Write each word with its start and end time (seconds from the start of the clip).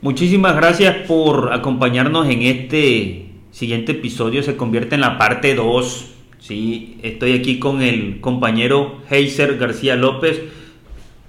Muchísimas 0.00 0.54
gracias 0.54 0.94
por 1.08 1.52
acompañarnos 1.52 2.28
en 2.28 2.42
este 2.42 3.30
siguiente 3.50 3.92
episodio. 3.92 4.44
Se 4.44 4.56
convierte 4.56 4.94
en 4.94 5.00
la 5.00 5.18
parte 5.18 5.56
2. 5.56 6.06
¿sí? 6.38 6.98
Estoy 7.02 7.32
aquí 7.32 7.58
con 7.58 7.82
el 7.82 8.20
compañero 8.20 8.98
Heiser 9.10 9.58
García 9.58 9.96
López. 9.96 10.40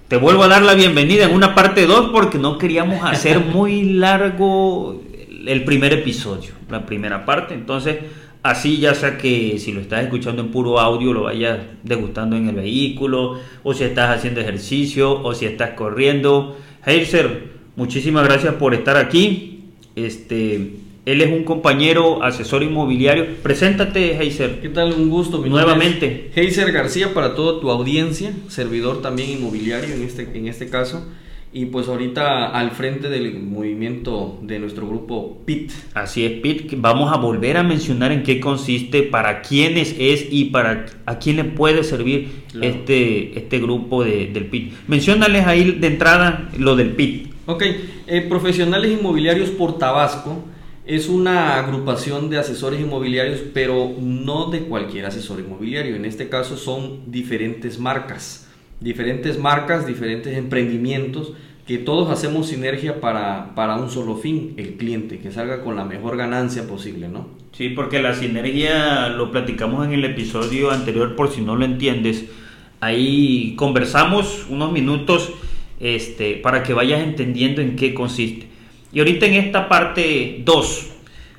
Te 0.06 0.16
vuelvo 0.18 0.44
a 0.44 0.48
dar 0.48 0.62
la 0.62 0.74
bienvenida 0.74 1.24
en 1.24 1.34
una 1.34 1.56
parte 1.56 1.84
2 1.84 2.10
porque 2.12 2.38
no 2.38 2.58
queríamos 2.58 3.02
hacer 3.02 3.40
muy 3.44 3.82
largo 3.82 5.02
el 5.46 5.64
primer 5.64 5.92
episodio, 5.92 6.52
la 6.68 6.86
primera 6.86 7.24
parte. 7.24 7.54
Entonces, 7.54 7.98
así 8.44 8.78
ya 8.78 8.94
sea 8.94 9.18
que 9.18 9.58
si 9.58 9.72
lo 9.72 9.80
estás 9.80 10.04
escuchando 10.04 10.42
en 10.42 10.52
puro 10.52 10.78
audio, 10.78 11.12
lo 11.12 11.24
vayas 11.24 11.58
degustando 11.82 12.36
en 12.36 12.48
el 12.48 12.54
vehículo, 12.54 13.40
o 13.64 13.74
si 13.74 13.82
estás 13.82 14.16
haciendo 14.16 14.40
ejercicio, 14.40 15.20
o 15.24 15.34
si 15.34 15.46
estás 15.46 15.70
corriendo. 15.70 16.56
Heiser, 16.86 17.59
Muchísimas 17.80 18.24
gracias 18.24 18.56
por 18.56 18.74
estar 18.74 18.98
aquí. 18.98 19.60
Este, 19.96 20.72
él 21.06 21.20
es 21.22 21.32
un 21.32 21.44
compañero 21.44 22.22
asesor 22.22 22.62
inmobiliario. 22.62 23.36
Preséntate, 23.42 24.22
Heiser. 24.22 24.60
¿Qué 24.60 24.68
tal? 24.68 24.92
Un 24.92 25.08
gusto. 25.08 25.40
Mi 25.40 25.48
Nuevamente. 25.48 26.30
Heiser 26.34 26.72
García 26.72 27.14
para 27.14 27.34
toda 27.34 27.58
tu 27.58 27.70
audiencia, 27.70 28.34
servidor 28.48 29.00
también 29.00 29.30
inmobiliario 29.30 29.94
en 29.94 30.02
este, 30.02 30.28
en 30.34 30.46
este 30.46 30.68
caso. 30.68 31.06
Y 31.54 31.64
pues 31.64 31.88
ahorita 31.88 32.48
al 32.48 32.72
frente 32.72 33.08
del 33.08 33.40
movimiento 33.40 34.38
de 34.42 34.58
nuestro 34.58 34.86
grupo 34.86 35.38
PIT. 35.46 35.72
Así 35.94 36.26
es, 36.26 36.32
PIT. 36.32 36.74
Vamos 36.76 37.10
a 37.10 37.16
volver 37.16 37.56
a 37.56 37.62
mencionar 37.62 38.12
en 38.12 38.22
qué 38.24 38.40
consiste, 38.40 39.04
para 39.04 39.40
quiénes 39.40 39.96
es 39.98 40.26
y 40.30 40.50
para 40.50 40.84
a 41.06 41.18
quién 41.18 41.36
le 41.36 41.44
puede 41.44 41.82
servir 41.82 42.28
este, 42.60 43.38
este 43.38 43.58
grupo 43.58 44.04
de, 44.04 44.26
del 44.26 44.44
PIT. 44.44 44.74
Menciónales 44.86 45.46
ahí 45.46 45.72
de 45.72 45.86
entrada 45.86 46.50
lo 46.58 46.76
del 46.76 46.90
PIT. 46.90 47.29
Ok, 47.50 47.64
eh, 48.06 48.20
Profesionales 48.28 48.92
Inmobiliarios 48.92 49.50
por 49.50 49.76
Tabasco 49.76 50.44
es 50.86 51.08
una 51.08 51.56
agrupación 51.56 52.30
de 52.30 52.38
asesores 52.38 52.80
inmobiliarios, 52.80 53.40
pero 53.52 53.92
no 54.00 54.50
de 54.52 54.60
cualquier 54.60 55.06
asesor 55.06 55.40
inmobiliario. 55.40 55.96
En 55.96 56.04
este 56.04 56.28
caso 56.28 56.56
son 56.56 57.10
diferentes 57.10 57.80
marcas, 57.80 58.48
diferentes 58.78 59.36
marcas, 59.36 59.84
diferentes 59.84 60.38
emprendimientos 60.38 61.32
que 61.66 61.78
todos 61.78 62.08
hacemos 62.10 62.46
sinergia 62.46 63.00
para, 63.00 63.52
para 63.56 63.74
un 63.78 63.90
solo 63.90 64.16
fin, 64.16 64.54
el 64.56 64.76
cliente, 64.76 65.18
que 65.18 65.32
salga 65.32 65.64
con 65.64 65.74
la 65.74 65.84
mejor 65.84 66.16
ganancia 66.16 66.68
posible, 66.68 67.08
¿no? 67.08 67.26
Sí, 67.50 67.70
porque 67.70 68.00
la 68.00 68.14
sinergia 68.14 69.08
lo 69.08 69.32
platicamos 69.32 69.84
en 69.84 69.92
el 69.94 70.04
episodio 70.04 70.70
anterior, 70.70 71.16
por 71.16 71.32
si 71.32 71.40
no 71.40 71.56
lo 71.56 71.64
entiendes. 71.64 72.26
Ahí 72.78 73.54
conversamos 73.56 74.46
unos 74.48 74.70
minutos 74.70 75.32
este, 75.80 76.34
para 76.34 76.62
que 76.62 76.74
vayas 76.74 77.00
entendiendo 77.00 77.62
en 77.62 77.74
qué 77.74 77.94
consiste. 77.94 78.46
Y 78.92 78.98
ahorita 78.98 79.26
en 79.26 79.34
esta 79.34 79.68
parte 79.68 80.42
2 80.44 80.90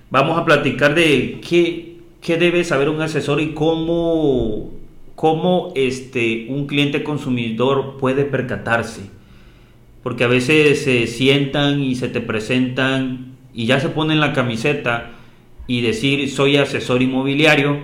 vamos 0.10 0.38
a 0.38 0.46
platicar 0.46 0.96
de 0.96 1.40
qué, 1.48 1.98
qué 2.22 2.38
debe 2.38 2.64
saber 2.64 2.90
un 2.90 3.02
asesor 3.02 3.40
y 3.40 3.54
cómo, 3.54 4.72
cómo 5.16 5.72
este, 5.76 6.48
un 6.50 6.66
cliente 6.66 7.04
consumidor 7.04 7.98
puede 7.98 8.26
percatarse. 8.26 9.02
Porque 10.02 10.24
a 10.24 10.28
veces 10.28 10.84
se 10.84 11.06
sientan 11.06 11.82
y 11.82 11.96
se 11.96 12.10
te 12.10 12.22
presentan 12.22 13.36
y 13.54 13.68
ya 13.68 13.80
se 13.80 13.90
ponen 13.90 14.20
la 14.20 14.34
camiseta 14.34 15.12
y 15.68 15.82
decir 15.82 16.30
soy 16.30 16.58
asesor 16.58 17.04
inmobiliario. 17.04 17.80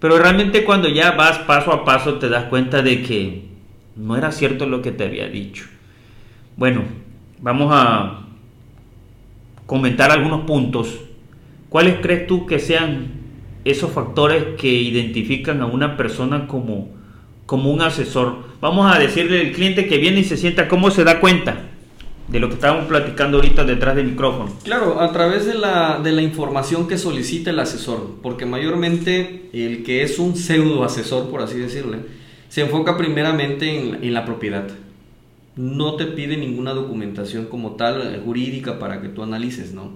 Pero 0.00 0.18
realmente 0.18 0.64
cuando 0.64 0.88
ya 0.88 1.12
vas 1.12 1.38
paso 1.40 1.72
a 1.72 1.84
paso 1.84 2.14
te 2.14 2.28
das 2.28 2.44
cuenta 2.44 2.82
de 2.82 3.02
que 3.02 3.47
no 3.98 4.16
era 4.16 4.32
cierto 4.32 4.66
lo 4.66 4.80
que 4.80 4.92
te 4.92 5.04
había 5.04 5.28
dicho. 5.28 5.64
Bueno, 6.56 6.82
vamos 7.40 7.70
a 7.72 8.20
comentar 9.66 10.10
algunos 10.10 10.42
puntos. 10.42 11.00
¿Cuáles 11.68 11.96
crees 12.00 12.26
tú 12.26 12.46
que 12.46 12.58
sean 12.58 13.08
esos 13.64 13.90
factores 13.90 14.56
que 14.56 14.68
identifican 14.68 15.60
a 15.60 15.66
una 15.66 15.96
persona 15.96 16.46
como, 16.46 16.88
como 17.44 17.70
un 17.70 17.82
asesor? 17.82 18.48
Vamos 18.60 18.94
a 18.94 18.98
decirle 18.98 19.40
al 19.40 19.52
cliente 19.52 19.86
que 19.86 19.98
viene 19.98 20.20
y 20.20 20.24
se 20.24 20.36
sienta, 20.36 20.68
¿cómo 20.68 20.90
se 20.90 21.04
da 21.04 21.20
cuenta? 21.20 21.64
de 22.28 22.40
lo 22.40 22.48
que 22.48 22.54
estábamos 22.54 22.86
platicando 22.86 23.38
ahorita 23.38 23.64
detrás 23.64 23.96
del 23.96 24.08
micrófono. 24.08 24.52
Claro, 24.62 25.00
a 25.00 25.10
través 25.12 25.46
de 25.46 25.54
la, 25.54 25.98
de 25.98 26.12
la 26.12 26.20
información 26.20 26.86
que 26.86 26.98
solicita 26.98 27.50
el 27.50 27.58
asesor, 27.58 28.16
porque 28.22 28.44
mayormente 28.44 29.48
el 29.54 29.82
que 29.82 30.02
es 30.02 30.18
un 30.18 30.36
pseudo 30.36 30.84
asesor, 30.84 31.30
por 31.30 31.40
así 31.40 31.58
decirle, 31.58 32.00
se 32.48 32.62
enfoca 32.62 32.96
primeramente 32.96 33.98
en, 34.02 34.14
la 34.14 34.24
propiedad. 34.24 34.68
No 35.56 35.96
te 35.96 36.06
pide 36.06 36.36
ninguna 36.36 36.72
documentación 36.72 37.46
como 37.46 37.72
tal 37.72 38.14
eh, 38.14 38.20
jurídica 38.24 38.78
para 38.78 39.00
que 39.00 39.08
tú 39.08 39.22
analices, 39.22 39.74
¿no? 39.74 39.90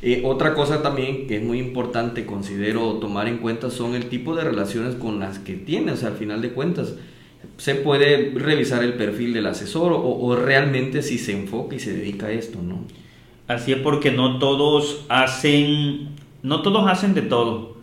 Eh, 0.00 0.22
otra 0.24 0.54
cosa 0.54 0.80
también 0.80 1.26
que 1.26 1.38
es 1.38 1.42
muy 1.42 1.58
importante, 1.58 2.24
considero 2.24 2.94
tomar 2.94 3.26
en 3.26 3.38
cuenta, 3.38 3.70
son 3.70 3.96
el 3.96 4.06
tipo 4.08 4.36
de 4.36 4.44
relaciones 4.44 4.94
con 4.94 5.18
las 5.18 5.40
que 5.40 5.54
tienes 5.54 6.04
al 6.04 6.14
final 6.14 6.40
de 6.40 6.50
cuentas. 6.50 6.94
Se 7.56 7.74
puede 7.74 8.32
revisar 8.34 8.84
el 8.84 8.94
perfil 8.94 9.32
del 9.32 9.46
asesor 9.46 9.92
o, 9.92 10.00
o, 10.00 10.36
realmente 10.36 11.02
si 11.02 11.18
se 11.18 11.32
enfoca 11.32 11.74
y 11.74 11.80
se 11.80 11.92
dedica 11.92 12.26
a 12.26 12.32
esto, 12.32 12.60
¿no? 12.62 12.84
Así 13.48 13.72
es 13.72 13.78
porque 13.78 14.12
no 14.12 14.38
todos 14.38 15.04
hacen, 15.08 16.10
no 16.42 16.62
todos 16.62 16.88
hacen 16.88 17.14
de 17.14 17.22
todo 17.22 17.77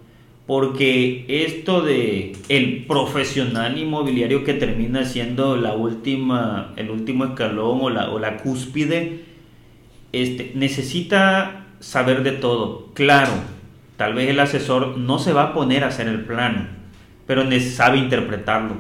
porque 0.45 1.25
esto 1.27 1.81
de 1.81 2.33
el 2.49 2.85
profesional 2.85 3.77
inmobiliario 3.77 4.43
que 4.43 4.53
termina 4.53 5.03
siendo 5.05 5.57
la 5.57 5.73
última, 5.73 6.73
el 6.75 6.91
último 6.91 7.25
escalón 7.25 7.79
o 7.81 7.89
la, 7.89 8.37
cúspide, 8.37 9.21
este, 10.11 10.51
necesita 10.53 11.65
saber 11.79 12.21
de 12.21 12.33
todo. 12.33 12.91
Claro, 12.93 13.31
tal 13.97 14.13
vez 14.13 14.29
el 14.29 14.39
asesor 14.39 14.97
no 14.97 15.17
se 15.17 15.33
va 15.33 15.43
a 15.43 15.53
poner 15.53 15.83
a 15.83 15.87
hacer 15.87 16.07
el 16.07 16.21
plano, 16.25 16.67
pero 17.25 17.43
sabe 17.61 17.97
interpretarlo. 17.97 18.75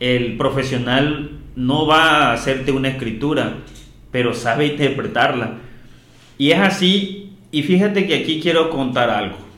El 0.00 0.38
profesional 0.38 1.32
no 1.56 1.86
va 1.86 2.30
a 2.30 2.32
hacerte 2.32 2.72
una 2.72 2.88
escritura, 2.88 3.56
pero 4.10 4.32
sabe 4.32 4.68
interpretarla. 4.68 5.58
Y 6.38 6.52
es 6.52 6.58
así, 6.58 7.32
y 7.52 7.64
fíjate 7.64 8.06
que 8.06 8.14
aquí 8.14 8.40
quiero 8.40 8.70
contar 8.70 9.10
algo 9.10 9.49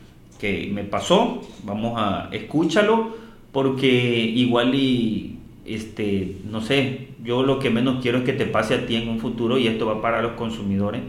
que 0.43 0.69
me 0.75 0.83
pasó, 0.83 1.41
vamos 1.63 1.95
a 1.97 2.29
escúchalo, 2.33 3.15
porque 3.53 3.87
igual 3.87 4.75
y 4.75 5.39
este, 5.65 6.39
no 6.51 6.61
sé, 6.61 7.11
yo 7.23 7.45
lo 7.45 7.61
que 7.61 7.71
menos 7.71 8.03
quiero 8.03 8.19
es 8.19 8.25
que 8.25 8.33
te 8.33 8.47
pase 8.47 8.75
a 8.75 8.85
ti 8.85 8.97
en 8.97 9.09
un 9.09 9.21
futuro 9.21 9.57
y 9.57 9.69
esto 9.69 9.87
va 9.87 10.03
para 10.03 10.21
los 10.21 10.33
consumidores. 10.33 11.01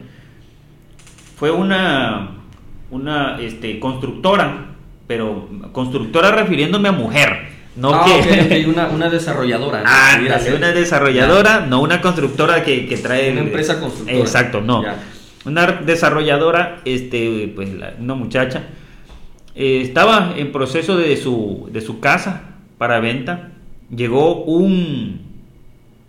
Fue 1.36 1.50
una 1.50 2.30
una 2.92 3.42
este, 3.42 3.80
constructora, 3.80 4.68
pero 5.08 5.50
constructora 5.72 6.32
refiriéndome 6.32 6.90
a 6.90 6.92
mujer. 6.92 7.54
No 7.76 7.92
ah, 7.92 8.06
que... 8.06 8.66
una, 8.70 8.90
una, 8.90 9.10
desarrolladora. 9.10 9.82
Ah, 9.84 10.20
una 10.56 10.72
desarrolladora, 10.74 11.66
no 11.66 11.82
una 11.82 12.02
constructora 12.02 12.64
que, 12.64 12.86
que, 12.86 12.98
trae... 12.98 13.32
Una 13.32 13.42
empresa 13.42 13.80
constructora. 13.80 14.20
Exacto, 14.20 14.62
no. 14.62 14.84
Una 15.46 15.66
desarrolladora, 15.72 16.82
este, 16.86 17.52
pues 17.56 17.70
una 18.00 18.14
muchacha, 18.14 18.68
eh, 19.56 19.81
estaba 19.81 20.34
en 20.38 20.52
proceso 20.52 20.97
de 20.97 21.16
su, 21.18 21.69
de 21.72 21.81
su 21.81 22.00
casa 22.00 22.56
para 22.78 23.00
venta. 23.00 23.52
Llegó 23.96 24.44
un, 24.44 25.22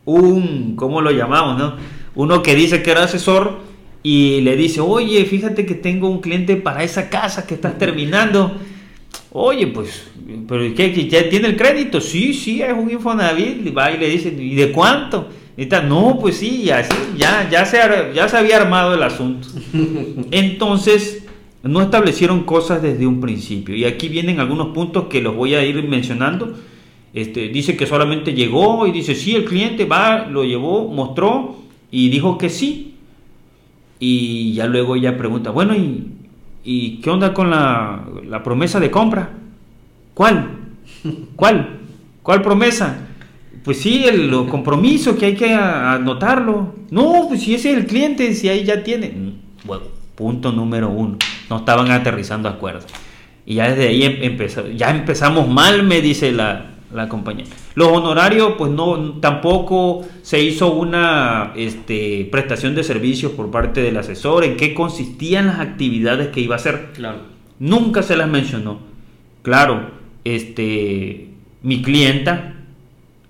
un, 0.04 0.76
¿cómo 0.76 1.00
lo 1.00 1.10
llamamos? 1.10 1.58
No? 1.58 1.76
Uno 2.14 2.42
que 2.42 2.54
dice 2.54 2.82
que 2.82 2.90
era 2.90 3.04
asesor 3.04 3.60
y 4.02 4.40
le 4.42 4.56
dice, 4.56 4.80
oye, 4.80 5.24
fíjate 5.24 5.66
que 5.66 5.74
tengo 5.74 6.08
un 6.08 6.20
cliente 6.20 6.56
para 6.56 6.84
esa 6.84 7.08
casa 7.08 7.46
que 7.46 7.54
estás 7.54 7.78
terminando. 7.78 8.54
Oye, 9.32 9.66
pues, 9.66 10.08
¿pero 10.46 10.62
qué? 10.74 11.08
¿Ya 11.08 11.28
tiene 11.28 11.48
el 11.48 11.56
crédito? 11.56 12.00
Sí, 12.00 12.34
sí, 12.34 12.62
es 12.62 12.72
un 12.72 12.90
Infonavit. 12.90 13.76
Va 13.76 13.90
y 13.90 13.98
le 13.98 14.08
dice, 14.08 14.28
¿y 14.28 14.54
de 14.54 14.70
cuánto? 14.70 15.28
Y 15.56 15.66
no, 15.66 16.18
pues 16.20 16.36
sí, 16.36 16.64
ya, 16.64 16.86
ya, 17.16 17.48
ya, 17.50 17.64
se, 17.64 17.78
ya 18.14 18.28
se 18.28 18.36
había 18.36 18.56
armado 18.56 18.94
el 18.94 19.02
asunto. 19.02 19.48
Entonces, 20.30 21.23
no 21.64 21.80
establecieron 21.80 22.44
cosas 22.44 22.82
desde 22.82 23.06
un 23.06 23.20
principio. 23.20 23.74
Y 23.74 23.86
aquí 23.86 24.08
vienen 24.08 24.38
algunos 24.38 24.68
puntos 24.68 25.04
que 25.04 25.22
los 25.22 25.34
voy 25.34 25.54
a 25.54 25.64
ir 25.64 25.82
mencionando. 25.88 26.54
Este, 27.14 27.48
dice 27.48 27.76
que 27.76 27.86
solamente 27.86 28.34
llegó 28.34 28.86
y 28.86 28.92
dice, 28.92 29.14
sí, 29.14 29.34
el 29.34 29.44
cliente 29.44 29.86
va, 29.86 30.26
lo 30.26 30.44
llevó, 30.44 30.88
mostró 30.88 31.56
y 31.90 32.10
dijo 32.10 32.36
que 32.36 32.50
sí. 32.50 32.96
Y 33.98 34.52
ya 34.52 34.66
luego 34.66 34.94
ella 34.96 35.16
pregunta, 35.16 35.50
bueno, 35.50 35.74
¿y, 35.74 36.08
y 36.64 36.96
qué 36.96 37.08
onda 37.08 37.32
con 37.32 37.50
la, 37.50 38.04
la 38.28 38.42
promesa 38.42 38.78
de 38.78 38.90
compra? 38.90 39.30
¿Cuál? 40.12 40.50
¿Cuál? 41.36 41.80
¿Cuál 42.22 42.42
promesa? 42.42 43.08
Pues 43.64 43.78
sí, 43.80 44.04
el 44.04 44.30
compromiso 44.50 45.16
que 45.16 45.26
hay 45.26 45.34
que 45.34 45.54
anotarlo. 45.54 46.74
No, 46.90 47.24
pues 47.28 47.40
si 47.40 47.54
ese 47.54 47.70
es 47.70 47.78
el 47.78 47.86
cliente, 47.86 48.34
si 48.34 48.50
ahí 48.50 48.64
ya 48.64 48.82
tiene. 48.82 49.08
Mm, 49.08 49.66
bueno, 49.66 49.84
punto 50.14 50.52
número 50.52 50.90
uno 50.90 51.16
no 51.50 51.58
estaban 51.58 51.90
aterrizando 51.90 52.48
acuerdos. 52.48 52.86
Y 53.46 53.56
ya 53.56 53.70
desde 53.70 53.88
ahí 53.88 54.04
em, 54.04 54.22
empezó, 54.22 54.68
ya 54.68 54.90
empezamos 54.90 55.48
mal, 55.48 55.82
me 55.82 56.00
dice 56.00 56.32
la, 56.32 56.74
la 56.92 57.08
compañía. 57.08 57.44
Los 57.74 57.88
honorarios, 57.88 58.54
pues 58.56 58.70
no, 58.70 59.14
tampoco 59.20 60.06
se 60.22 60.42
hizo 60.42 60.72
una 60.72 61.52
este, 61.56 62.28
prestación 62.30 62.74
de 62.74 62.84
servicios 62.84 63.32
por 63.32 63.50
parte 63.50 63.82
del 63.82 63.96
asesor, 63.96 64.44
en 64.44 64.56
qué 64.56 64.74
consistían 64.74 65.46
las 65.46 65.60
actividades 65.60 66.28
que 66.28 66.40
iba 66.40 66.54
a 66.54 66.58
hacer. 66.58 66.90
Claro. 66.94 67.18
Nunca 67.58 68.02
se 68.02 68.16
las 68.16 68.28
mencionó. 68.28 68.78
Claro, 69.42 69.90
este, 70.24 71.28
mi 71.62 71.82
clienta 71.82 72.54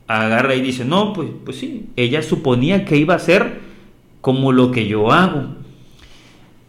agarra 0.06 0.54
y 0.54 0.60
dice, 0.60 0.84
no, 0.84 1.12
pues, 1.12 1.28
pues 1.44 1.56
sí, 1.58 1.86
ella 1.96 2.22
suponía 2.22 2.84
que 2.84 2.96
iba 2.96 3.14
a 3.14 3.18
ser 3.18 3.60
como 4.20 4.52
lo 4.52 4.70
que 4.70 4.86
yo 4.86 5.10
hago. 5.12 5.63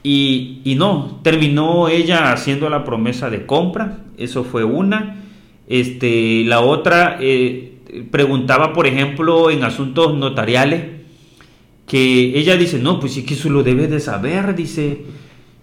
Y, 0.07 0.75
no, 0.77 1.19
terminó 1.23 1.89
ella 1.89 2.31
haciendo 2.31 2.69
la 2.69 2.83
promesa 2.83 3.31
de 3.31 3.47
compra, 3.47 3.97
eso 4.19 4.43
fue 4.43 4.63
una. 4.63 5.23
Este, 5.67 6.43
la 6.45 6.59
otra 6.59 7.17
eh, 7.19 7.79
preguntaba, 8.11 8.71
por 8.71 8.85
ejemplo, 8.85 9.49
en 9.49 9.63
asuntos 9.63 10.13
notariales, 10.13 10.83
que 11.87 12.37
ella 12.37 12.55
dice, 12.55 12.77
no, 12.77 12.99
pues 12.99 13.13
sí 13.13 13.25
que 13.25 13.33
eso 13.33 13.49
lo 13.49 13.63
debe 13.63 13.87
de 13.87 13.99
saber, 13.99 14.53
dice. 14.55 15.05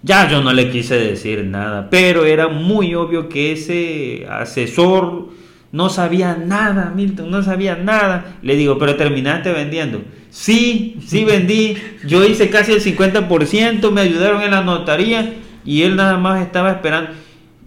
Ya 0.05 0.29
yo 0.29 0.43
no 0.43 0.53
le 0.53 0.69
quise 0.69 0.97
decir 0.97 1.45
nada, 1.45 1.89
pero 1.89 2.25
era 2.25 2.49
muy 2.49 2.93
obvio 2.97 3.29
que 3.29 3.53
ese 3.53 4.27
asesor 4.29 5.29
no 5.71 5.91
sabía 5.91 6.35
nada, 6.35 6.93
Milton, 6.93 7.31
no 7.31 7.45
sabía 7.45 7.77
nada. 7.77 8.39
Le 8.43 8.57
digo, 8.57 8.79
pero 8.79 8.97
terminaste 8.97 9.53
vendiendo. 9.53 10.03
Sí, 10.33 10.97
sí 11.07 11.25
vendí. 11.25 11.77
Yo 12.07 12.25
hice 12.25 12.49
casi 12.49 12.73
el 12.73 12.81
50%, 12.83 13.91
me 13.91 14.01
ayudaron 14.01 14.41
en 14.41 14.53
la 14.53 14.63
notaría 14.63 15.35
y 15.63 15.83
él 15.83 15.95
nada 15.95 16.17
más 16.17 16.43
estaba 16.43 16.71
esperando. 16.71 17.11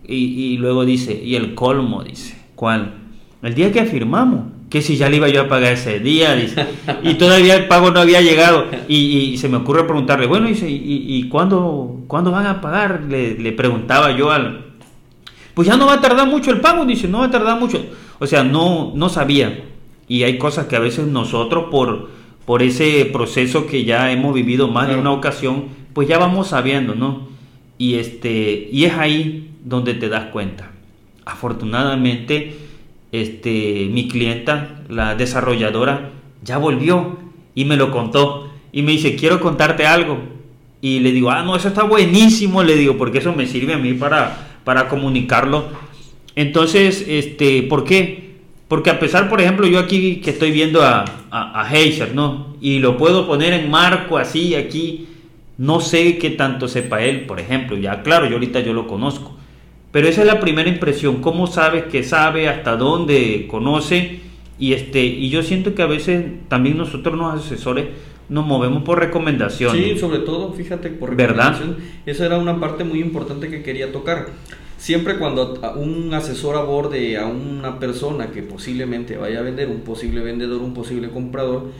Y, 0.07 0.57
luego 0.57 0.83
dice, 0.83 1.19
y 1.23 1.35
el 1.35 1.53
colmo, 1.55 2.03
dice, 2.03 2.35
¿cuál? 2.55 2.93
El 3.41 3.53
día 3.53 3.71
que 3.71 3.85
firmamos, 3.85 4.45
que 4.69 4.81
si 4.81 4.97
ya 4.97 5.09
le 5.09 5.17
iba 5.17 5.29
yo 5.29 5.43
a 5.43 5.47
pagar 5.47 5.73
ese 5.73 5.99
día, 5.99 6.35
dice, 6.35 6.65
y 7.03 7.13
todavía 7.15 7.55
el 7.55 7.67
pago 7.67 7.91
no 7.91 7.99
había 7.99 8.21
llegado. 8.21 8.65
Y, 8.87 9.37
se 9.37 9.47
me 9.47 9.57
ocurre 9.57 9.83
preguntarle, 9.83 10.25
bueno, 10.25 10.47
dice, 10.47 10.69
¿y, 10.69 11.05
y 11.07 11.29
cuándo, 11.29 12.01
cuándo 12.07 12.31
van 12.31 12.47
a 12.47 12.61
pagar? 12.61 13.03
Le, 13.07 13.35
le 13.35 13.51
preguntaba 13.51 14.11
yo 14.17 14.31
al, 14.31 14.65
pues 15.53 15.67
ya 15.67 15.77
no 15.77 15.85
va 15.85 15.93
a 15.93 16.01
tardar 16.01 16.27
mucho 16.27 16.51
el 16.51 16.61
pago, 16.61 16.85
dice, 16.85 17.07
no 17.07 17.19
va 17.19 17.25
a 17.25 17.31
tardar 17.31 17.59
mucho. 17.59 17.83
O 18.19 18.25
sea, 18.25 18.43
no, 18.43 18.91
no 18.95 19.09
sabía. 19.09 19.63
Y 20.07 20.23
hay 20.23 20.37
cosas 20.37 20.65
que 20.65 20.75
a 20.75 20.79
veces 20.79 21.07
nosotros 21.07 21.65
por, 21.71 22.09
por 22.45 22.61
ese 22.61 23.05
proceso 23.05 23.67
que 23.67 23.85
ya 23.85 24.11
hemos 24.11 24.33
vivido 24.33 24.67
más 24.67 24.87
de 24.87 24.95
una 24.95 25.11
ocasión, 25.11 25.65
pues 25.93 26.07
ya 26.07 26.17
vamos 26.17 26.49
sabiendo, 26.49 26.95
¿no? 26.95 27.27
Y, 27.77 27.95
este, 27.95 28.69
y 28.71 28.85
es 28.85 28.93
ahí 28.93 29.51
donde 29.63 29.93
te 29.93 30.09
das 30.09 30.25
cuenta. 30.27 30.71
Afortunadamente, 31.25 32.55
este, 33.11 33.89
mi 33.91 34.07
clienta, 34.07 34.83
la 34.89 35.15
desarrolladora, 35.15 36.11
ya 36.43 36.57
volvió 36.57 37.17
y 37.55 37.65
me 37.65 37.77
lo 37.77 37.91
contó. 37.91 38.51
Y 38.71 38.81
me 38.81 38.91
dice, 38.91 39.15
quiero 39.15 39.39
contarte 39.39 39.85
algo. 39.85 40.19
Y 40.81 40.99
le 40.99 41.11
digo, 41.11 41.31
ah, 41.31 41.43
no, 41.43 41.55
eso 41.55 41.69
está 41.69 41.83
buenísimo, 41.83 42.61
le 42.61 42.75
digo, 42.75 42.97
porque 42.97 43.17
eso 43.17 43.33
me 43.33 43.47
sirve 43.47 43.73
a 43.73 43.77
mí 43.77 43.93
para 43.93 44.45
para 44.65 44.89
comunicarlo. 44.89 45.67
Entonces, 46.35 47.05
este, 47.07 47.63
¿por 47.63 47.85
qué? 47.85 48.24
Porque 48.75 48.89
a 48.89 48.99
pesar, 48.99 49.29
por 49.29 49.39
ejemplo, 49.39 49.65
yo 49.67 49.79
aquí 49.79 50.17
que 50.17 50.31
estoy 50.31 50.51
viendo 50.51 50.81
a, 50.81 51.05
a, 51.31 51.69
¿no? 52.13 52.57
Y 52.59 52.79
lo 52.79 52.97
puedo 52.97 53.25
poner 53.25 53.53
en 53.53 53.71
marco 53.71 54.17
así, 54.17 54.53
aquí, 54.53 55.07
no 55.57 55.79
sé 55.79 56.17
qué 56.17 56.31
tanto 56.31 56.67
sepa 56.67 57.01
él, 57.01 57.21
por 57.21 57.39
ejemplo, 57.39 57.77
ya 57.77 58.03
claro, 58.03 58.25
yo 58.25 58.33
ahorita 58.33 58.59
yo 58.59 58.73
lo 58.73 58.85
conozco. 58.85 59.33
Pero 59.93 60.09
esa 60.09 60.23
es 60.23 60.27
la 60.27 60.41
primera 60.41 60.67
impresión, 60.67 61.21
cómo 61.21 61.47
sabes 61.47 61.85
que 61.85 62.03
sabe, 62.03 62.49
hasta 62.49 62.75
dónde 62.75 63.47
conoce. 63.49 64.19
Y, 64.59 64.73
este, 64.73 65.05
y 65.05 65.29
yo 65.29 65.41
siento 65.41 65.73
que 65.73 65.81
a 65.81 65.87
veces 65.87 66.25
también 66.49 66.75
nosotros 66.75 67.17
los 67.17 67.33
asesores 67.33 67.85
nos 68.27 68.45
movemos 68.45 68.83
por 68.83 68.99
recomendación. 68.99 69.73
Sí, 69.73 69.97
sobre 69.97 70.19
todo, 70.19 70.51
fíjate, 70.51 70.89
por 70.89 71.11
recomendación. 71.11 71.77
Esa 72.05 72.25
era 72.25 72.37
una 72.39 72.59
parte 72.59 72.83
muy 72.83 72.99
importante 72.99 73.49
que 73.49 73.63
quería 73.63 73.93
tocar. 73.93 74.25
Siempre 74.85 75.17
cuando 75.17 75.59
un 75.77 76.13
asesor 76.13 76.55
aborde 76.55 77.17
a 77.17 77.25
una 77.25 77.79
persona 77.79 78.29
que 78.29 78.43
posiblemente 78.43 79.17
vaya 79.17 79.39
a 79.39 79.41
vender, 79.41 79.67
un 79.67 79.79
posible 79.79 80.21
vendedor, 80.21 80.61
un 80.61 80.75
posible 80.75 81.09
comprador, 81.09 81.71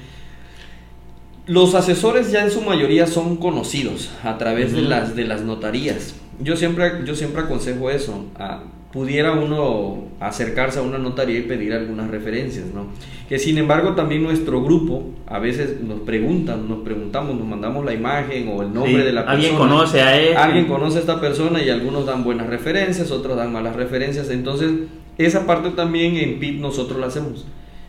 los 1.45 1.75
asesores 1.75 2.31
ya 2.31 2.43
en 2.43 2.49
su 2.49 2.61
mayoría 2.61 3.05
son 3.05 3.37
conocidos 3.37 4.09
a 4.23 4.39
través 4.39 4.73
de, 4.73 4.81
las, 4.81 5.15
de 5.15 5.23
las 5.23 5.43
notarías. 5.43 6.15
Yo 6.39 6.57
siempre, 6.57 7.03
yo 7.05 7.13
siempre 7.13 7.43
aconsejo 7.43 7.91
eso. 7.91 8.25
A, 8.39 8.63
pudiera 8.95 9.33
uno 9.33 10.05
acercarse 10.21 10.79
a 10.79 10.81
una 10.81 10.97
notaría 10.97 11.39
y 11.39 11.41
pedir 11.41 11.73
algunas 11.73 12.09
referencias, 12.09 12.67
¿no? 12.73 12.87
Que 13.27 13.37
sin 13.37 13.57
embargo 13.57 13.93
también 13.93 14.23
nuestro 14.23 14.63
grupo 14.63 15.03
a 15.27 15.37
veces 15.37 15.81
nos 15.81 15.99
preguntan, 15.99 16.69
nos 16.69 16.79
preguntamos, 16.79 17.37
nos 17.37 17.45
mandamos 17.45 17.83
la 17.83 17.93
imagen 17.93 18.47
o 18.47 18.61
el 18.61 18.73
nombre 18.73 19.03
de 19.03 19.11
la 19.11 19.25
persona. 19.25 19.33
Alguien 19.33 19.55
conoce 19.57 20.01
a 20.01 20.17
él. 20.17 20.37
Alguien 20.37 20.65
conoce 20.67 20.99
a 20.99 21.01
esta 21.01 21.19
persona 21.19 21.61
y 21.61 21.69
algunos 21.69 22.05
dan 22.05 22.23
buenas 22.23 22.47
referencias, 22.47 23.11
otros 23.11 23.35
dan 23.35 23.51
malas 23.51 23.75
referencias. 23.75 24.29
Entonces, 24.29 24.71
esa 25.17 25.45
parte 25.45 25.71
también 25.71 26.15
en 26.15 26.39
PIT 26.39 26.61
nosotros 26.61 26.97
la 26.97 27.07
hacemos. 27.07 27.45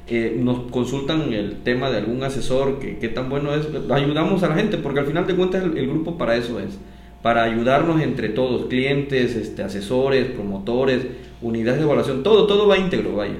Eh, 0.08 0.36
nos 0.42 0.72
consultan 0.72 1.32
el 1.32 1.62
tema 1.62 1.88
de 1.88 1.98
algún 1.98 2.24
asesor, 2.24 2.80
que 2.80 2.98
qué 2.98 3.08
tan 3.08 3.30
bueno 3.30 3.54
es, 3.54 3.68
ayudamos 3.92 4.42
a 4.42 4.48
la 4.48 4.56
gente, 4.56 4.76
porque 4.76 4.98
al 4.98 5.06
final 5.06 5.24
de 5.24 5.36
cuentas 5.36 5.62
el 5.62 5.86
grupo 5.86 6.18
para 6.18 6.34
eso 6.34 6.58
es 6.58 6.78
para 7.22 7.44
ayudarnos 7.44 8.00
entre 8.00 8.28
todos, 8.28 8.66
clientes, 8.66 9.34
este, 9.34 9.62
asesores, 9.62 10.26
promotores, 10.26 11.06
unidades 11.42 11.80
de 11.80 11.84
evaluación, 11.84 12.22
todo, 12.22 12.46
todo 12.46 12.68
va 12.68 12.78
íntegro, 12.78 13.16
vaya. 13.16 13.36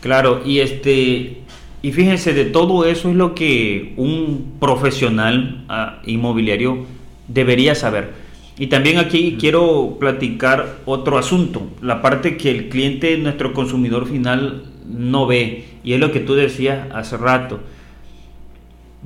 Claro, 0.00 0.42
y 0.44 0.60
este 0.60 1.38
y 1.86 1.92
fíjense, 1.92 2.32
de 2.34 2.46
todo 2.46 2.84
eso 2.84 3.10
es 3.10 3.14
lo 3.14 3.34
que 3.34 3.92
un 3.96 4.56
profesional 4.58 5.64
ah, 5.68 6.00
inmobiliario 6.04 6.84
debería 7.28 7.76
saber. 7.76 8.10
Y 8.58 8.68
también 8.68 8.98
aquí 8.98 9.36
quiero 9.38 9.96
platicar 10.00 10.78
otro 10.86 11.16
asunto, 11.16 11.62
la 11.82 12.02
parte 12.02 12.36
que 12.36 12.50
el 12.50 12.70
cliente, 12.70 13.16
nuestro 13.18 13.52
consumidor 13.52 14.08
final, 14.08 14.64
no 14.84 15.26
ve. 15.26 15.66
Y 15.84 15.92
es 15.92 16.00
lo 16.00 16.10
que 16.10 16.20
tú 16.20 16.34
decías 16.34 16.88
hace 16.92 17.16
rato 17.18 17.60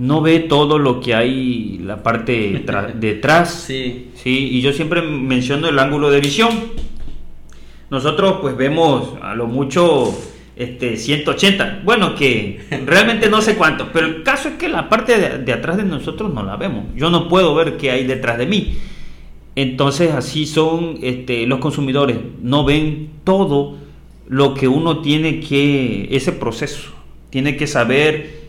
no 0.00 0.22
ve 0.22 0.38
todo 0.40 0.78
lo 0.78 0.98
que 0.98 1.14
hay 1.14 1.78
la 1.84 2.02
parte 2.02 2.64
detrás. 2.94 3.64
Sí. 3.66 4.08
sí. 4.14 4.48
Y 4.52 4.62
yo 4.62 4.72
siempre 4.72 5.02
menciono 5.02 5.68
el 5.68 5.78
ángulo 5.78 6.10
de 6.10 6.20
visión. 6.20 6.48
Nosotros 7.90 8.38
pues 8.40 8.56
vemos 8.56 9.14
a 9.20 9.34
lo 9.34 9.46
mucho 9.46 10.16
este 10.56 10.96
180. 10.96 11.82
Bueno, 11.84 12.14
que 12.14 12.60
realmente 12.86 13.28
no 13.28 13.42
sé 13.42 13.56
cuánto, 13.56 13.90
pero 13.92 14.06
el 14.06 14.22
caso 14.22 14.48
es 14.48 14.54
que 14.54 14.70
la 14.70 14.88
parte 14.88 15.38
de, 15.38 15.52
atrás 15.52 15.76
de 15.76 15.84
nosotros 15.84 16.32
no 16.32 16.42
la 16.44 16.56
vemos. 16.56 16.86
Yo 16.96 17.10
no 17.10 17.28
puedo 17.28 17.54
ver 17.54 17.76
qué 17.76 17.90
hay 17.90 18.06
detrás 18.06 18.38
de 18.38 18.46
mí. 18.46 18.78
Entonces 19.54 20.12
así 20.12 20.46
son 20.46 20.98
este, 21.02 21.46
los 21.46 21.58
consumidores. 21.58 22.16
No 22.40 22.64
ven 22.64 23.10
todo 23.24 23.76
lo 24.28 24.54
que 24.54 24.66
uno 24.66 25.02
tiene 25.02 25.40
que, 25.40 26.08
ese 26.10 26.32
proceso. 26.32 26.88
Tiene 27.28 27.58
que 27.58 27.66
saber 27.66 28.39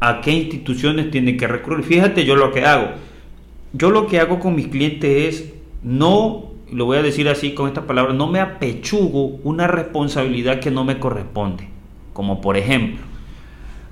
a 0.00 0.20
qué 0.20 0.32
instituciones 0.32 1.10
tiene 1.10 1.36
que 1.36 1.46
recurrir. 1.46 1.84
Fíjate 1.84 2.24
yo 2.24 2.36
lo 2.36 2.52
que 2.52 2.64
hago. 2.64 2.90
Yo 3.72 3.90
lo 3.90 4.06
que 4.06 4.20
hago 4.20 4.38
con 4.38 4.54
mis 4.54 4.68
clientes 4.68 5.34
es 5.34 5.52
no, 5.82 6.50
lo 6.72 6.84
voy 6.86 6.98
a 6.98 7.02
decir 7.02 7.28
así 7.28 7.52
con 7.52 7.68
estas 7.68 7.84
palabras, 7.84 8.16
no 8.16 8.26
me 8.26 8.40
apechugo 8.40 9.38
una 9.44 9.66
responsabilidad 9.66 10.60
que 10.60 10.70
no 10.70 10.84
me 10.84 10.98
corresponde. 10.98 11.68
Como 12.12 12.40
por 12.40 12.56
ejemplo, 12.56 13.04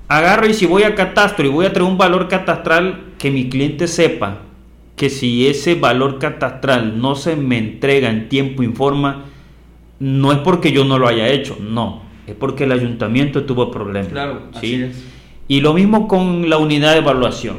agarro 0.07 0.47
y 0.47 0.53
si 0.53 0.65
voy 0.65 0.83
a 0.83 0.95
catastro 0.95 1.45
y 1.45 1.49
voy 1.49 1.65
a 1.65 1.73
traer 1.73 1.89
un 1.89 1.97
valor 1.97 2.27
catastral, 2.27 3.13
que 3.17 3.31
mi 3.31 3.49
cliente 3.49 3.87
sepa 3.87 4.39
que 4.95 5.09
si 5.09 5.47
ese 5.47 5.75
valor 5.75 6.19
catastral 6.19 6.99
no 7.01 7.15
se 7.15 7.35
me 7.35 7.57
entrega 7.57 8.09
en 8.09 8.29
tiempo 8.29 8.63
y 8.63 8.67
forma, 8.67 9.25
no 9.99 10.31
es 10.31 10.39
porque 10.39 10.71
yo 10.71 10.85
no 10.85 10.97
lo 10.97 11.07
haya 11.07 11.27
hecho, 11.27 11.57
no, 11.59 12.01
es 12.27 12.35
porque 12.35 12.63
el 12.63 12.71
ayuntamiento 12.71 13.43
tuvo 13.43 13.71
problemas. 13.71 14.11
Claro, 14.11 14.43
así 14.53 14.75
es. 14.75 15.14
Y 15.47 15.61
lo 15.61 15.73
mismo 15.73 16.07
con 16.07 16.49
la 16.49 16.57
unidad 16.57 16.93
de 16.93 16.99
evaluación. 16.99 17.57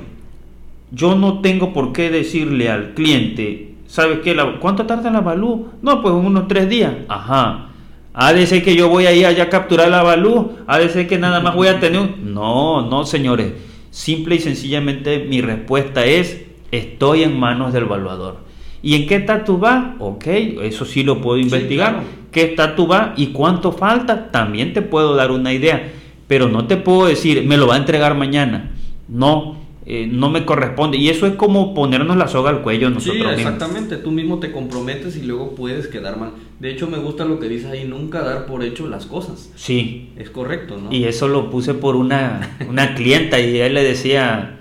Yo 0.91 1.15
no 1.15 1.41
tengo 1.41 1.73
por 1.73 1.93
qué 1.93 2.11
decirle 2.11 2.69
al 2.69 2.95
cliente, 2.95 3.75
¿sabes 3.87 4.21
qué? 4.25 4.37
¿Cuánto 4.61 4.87
tarda 4.87 5.11
la 5.11 5.19
avalú? 5.19 5.69
No, 5.83 6.03
pues 6.03 6.15
unos 6.15 6.49
tres 6.49 6.69
días. 6.69 6.93
Ajá. 7.09 7.69
Ha 8.15 8.33
de 8.33 8.47
ser 8.47 8.63
que 8.63 8.75
yo 8.75 8.89
voy 8.89 9.07
a 9.07 9.13
ir 9.13 9.27
allá 9.27 9.45
a 9.45 9.49
capturar 9.49 9.89
la 9.89 10.01
avalú. 10.01 10.53
Ha 10.67 10.79
de 10.79 10.89
ser 10.89 11.07
que 11.07 11.19
nada 11.19 11.41
más 11.41 11.55
voy 11.55 11.69
a 11.69 11.81
tener 11.81 12.01
un... 12.01 12.33
No, 12.33 12.89
no, 12.89 13.05
señores. 13.05 13.53
Simple 13.91 14.37
y 14.37 14.41
sencillamente 14.41 15.27
mi 15.29 15.41
respuesta 15.41 16.05
es, 16.05 16.45
estoy 16.71 17.23
en 17.23 17.39
manos 17.39 17.73
del 17.73 17.85
evaluador. 17.85 18.39
¿Y 18.83 18.95
en 18.95 19.07
qué 19.07 19.17
estatus 19.17 19.63
va? 19.63 19.97
Ok, 19.99 20.27
eso 20.27 20.85
sí 20.85 21.03
lo 21.03 21.21
puedo 21.21 21.39
investigar. 21.39 22.03
¿Qué 22.31 22.43
estatus 22.43 22.91
va 22.91 23.15
y 23.17 23.29
cuánto 23.29 23.73
falta? 23.73 24.31
También 24.31 24.73
te 24.73 24.83
puedo 24.83 25.15
dar 25.15 25.31
una 25.31 25.53
idea 25.53 25.93
pero 26.27 26.49
no 26.49 26.67
te 26.67 26.77
puedo 26.77 27.07
decir, 27.07 27.45
me 27.47 27.57
lo 27.57 27.67
va 27.67 27.75
a 27.75 27.79
entregar 27.79 28.17
mañana. 28.17 28.73
No, 29.09 29.57
eh, 29.87 30.09
no 30.11 30.29
me 30.31 30.45
corresponde. 30.45 30.97
Y 30.97 31.09
eso 31.09 31.27
es 31.27 31.35
como 31.35 31.75
ponernos 31.75 32.17
la 32.17 32.27
soga 32.27 32.51
al 32.51 32.63
cuello 32.63 32.91
nosotros 32.91 33.15
Sí, 33.17 33.23
mismos. 33.23 33.41
exactamente. 33.41 33.97
Tú 33.99 34.11
mismo 34.11 34.39
te 34.41 34.51
comprometes 34.51 35.17
y 35.17 35.23
luego 35.23 35.55
puedes 35.55 35.87
quedar 35.87 36.19
mal. 36.19 36.31
De 36.59 36.71
hecho, 36.73 36.89
me 36.89 36.99
gusta 36.99 37.25
lo 37.25 37.39
que 37.39 37.49
dices 37.49 37.67
ahí, 37.67 37.85
nunca 37.85 38.23
dar 38.23 38.47
por 38.47 38.65
hecho 38.65 38.89
las 38.89 39.07
cosas. 39.07 39.53
Sí, 39.55 40.11
Es 40.17 40.31
correcto, 40.31 40.79
¿no? 40.83 40.93
y 40.93 41.05
eso 41.05 41.29
lo 41.29 41.51
puse 41.51 41.75
por 41.75 41.95
una, 41.97 42.57
una 42.69 42.95
clienta 42.95 43.39
y 43.39 43.59
él 43.59 43.75
le 43.75 43.85
decía 43.85 44.59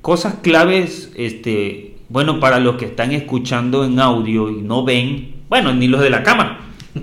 cosas 0.00 0.36
claves, 0.42 1.12
este, 1.16 1.96
bueno, 2.08 2.40
para 2.40 2.58
los 2.60 2.76
que 2.76 2.86
están 2.86 3.12
escuchando 3.12 3.84
en 3.84 4.00
audio 4.00 4.50
y 4.50 4.62
no 4.62 4.84
ven, 4.84 5.34
bueno, 5.48 5.72
ni 5.74 5.86
los 5.86 6.00
de 6.00 6.10
la 6.10 6.22
cámara. 6.22 6.60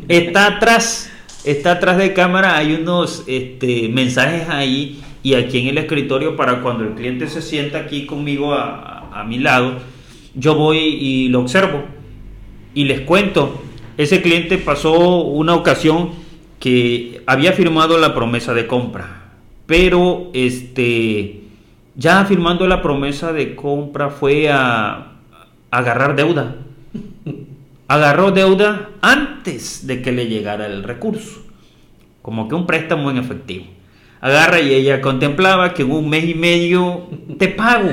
Está 0.08 0.48
atrás, 0.48 1.11
está 1.46 1.74
atrás 1.74 1.98
de 1.98 2.14
cámara, 2.14 2.58
hay 2.58 2.74
unos 2.74 3.24
este, 3.28 3.90
mensajes 3.90 4.50
ahí 4.50 5.02
y 5.24 5.36
aquí 5.36 5.60
en 5.60 5.68
el 5.68 5.78
escritorio 5.78 6.36
para 6.36 6.62
cuando 6.62 6.84
el 6.84 6.94
cliente 6.94 7.28
se 7.28 7.42
sienta 7.42 7.80
aquí 7.80 8.06
conmigo 8.06 8.54
a, 8.54 9.24
mi 9.28 9.38
lado, 9.38 9.76
yo 10.34 10.56
voy 10.56 10.80
y 10.80 11.30
lo 11.30 11.42
observo 11.42 11.84
y 12.74 12.86
les 12.86 13.02
cuento, 13.02 13.62
ese 13.98 14.22
cliente 14.22 14.58
pasó 14.58 15.22
una 15.22 15.54
ocasión 15.54 16.12
que 16.60 17.22
había 17.28 17.54
firmado 17.54 17.98
la 18.00 18.16
promesa 18.16 18.54
de 18.54 18.66
compra, 18.66 19.34
pero 19.68 20.32
este 20.34 21.42
ya 21.96 22.26
firmando 22.26 22.68
la 22.68 22.82
promesa 22.82 23.34
de 23.34 23.56
compra 23.56 24.10
fue 24.10 24.50
a 24.50 25.12
agarrar 25.70 26.16
deuda. 26.16 26.56
Agarró 27.92 28.32
deuda 28.32 28.92
antes 29.02 29.86
de 29.86 30.02
que 30.02 30.14
le 30.14 30.28
llegara 30.28 30.66
el 30.66 30.82
recurso, 30.82 31.42
como 32.22 32.48
que 32.48 32.56
un 32.56 32.66
préstamo 32.66 33.12
en 33.12 33.18
efectivo. 33.18 33.66
Agarra 34.22 34.62
y 34.62 34.74
ella 34.74 35.02
contemplaba 35.02 35.74
que 35.74 35.82
en 35.82 35.92
un 35.92 36.10
mes 36.10 36.24
y 36.24 36.34
medio 36.34 37.10
te 37.38 37.50
pago, 37.50 37.90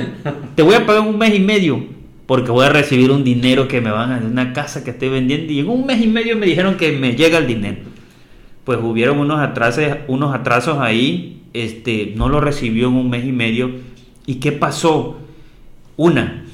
te 0.54 0.62
voy 0.62 0.76
a 0.76 0.86
pagar 0.86 1.02
un 1.02 1.18
mes 1.18 1.34
y 1.34 1.40
medio, 1.40 1.84
porque 2.26 2.52
voy 2.52 2.66
a 2.66 2.68
recibir 2.68 3.10
un 3.10 3.24
dinero 3.24 3.66
que 3.66 3.80
me 3.80 3.90
van 3.90 4.12
a 4.12 4.20
de 4.20 4.26
una 4.28 4.52
casa 4.52 4.84
que 4.84 4.90
estoy 4.90 5.08
vendiendo 5.08 5.52
y 5.52 5.58
en 5.58 5.68
un 5.68 5.84
mes 5.84 6.00
y 6.00 6.06
medio 6.06 6.36
me 6.36 6.46
dijeron 6.46 6.76
que 6.76 6.92
me 6.92 7.16
llega 7.16 7.38
el 7.38 7.48
dinero. 7.48 7.78
Pues 8.62 8.78
hubieron 8.80 9.18
unos 9.18 9.40
atrasos, 9.40 9.84
unos 10.06 10.32
atrasos 10.32 10.78
ahí, 10.78 11.42
este, 11.54 12.12
no 12.14 12.28
lo 12.28 12.40
recibió 12.40 12.86
en 12.86 12.94
un 12.94 13.10
mes 13.10 13.24
y 13.24 13.32
medio. 13.32 13.72
¿Y 14.26 14.36
qué 14.36 14.52
pasó? 14.52 15.18
Una, 15.96 16.44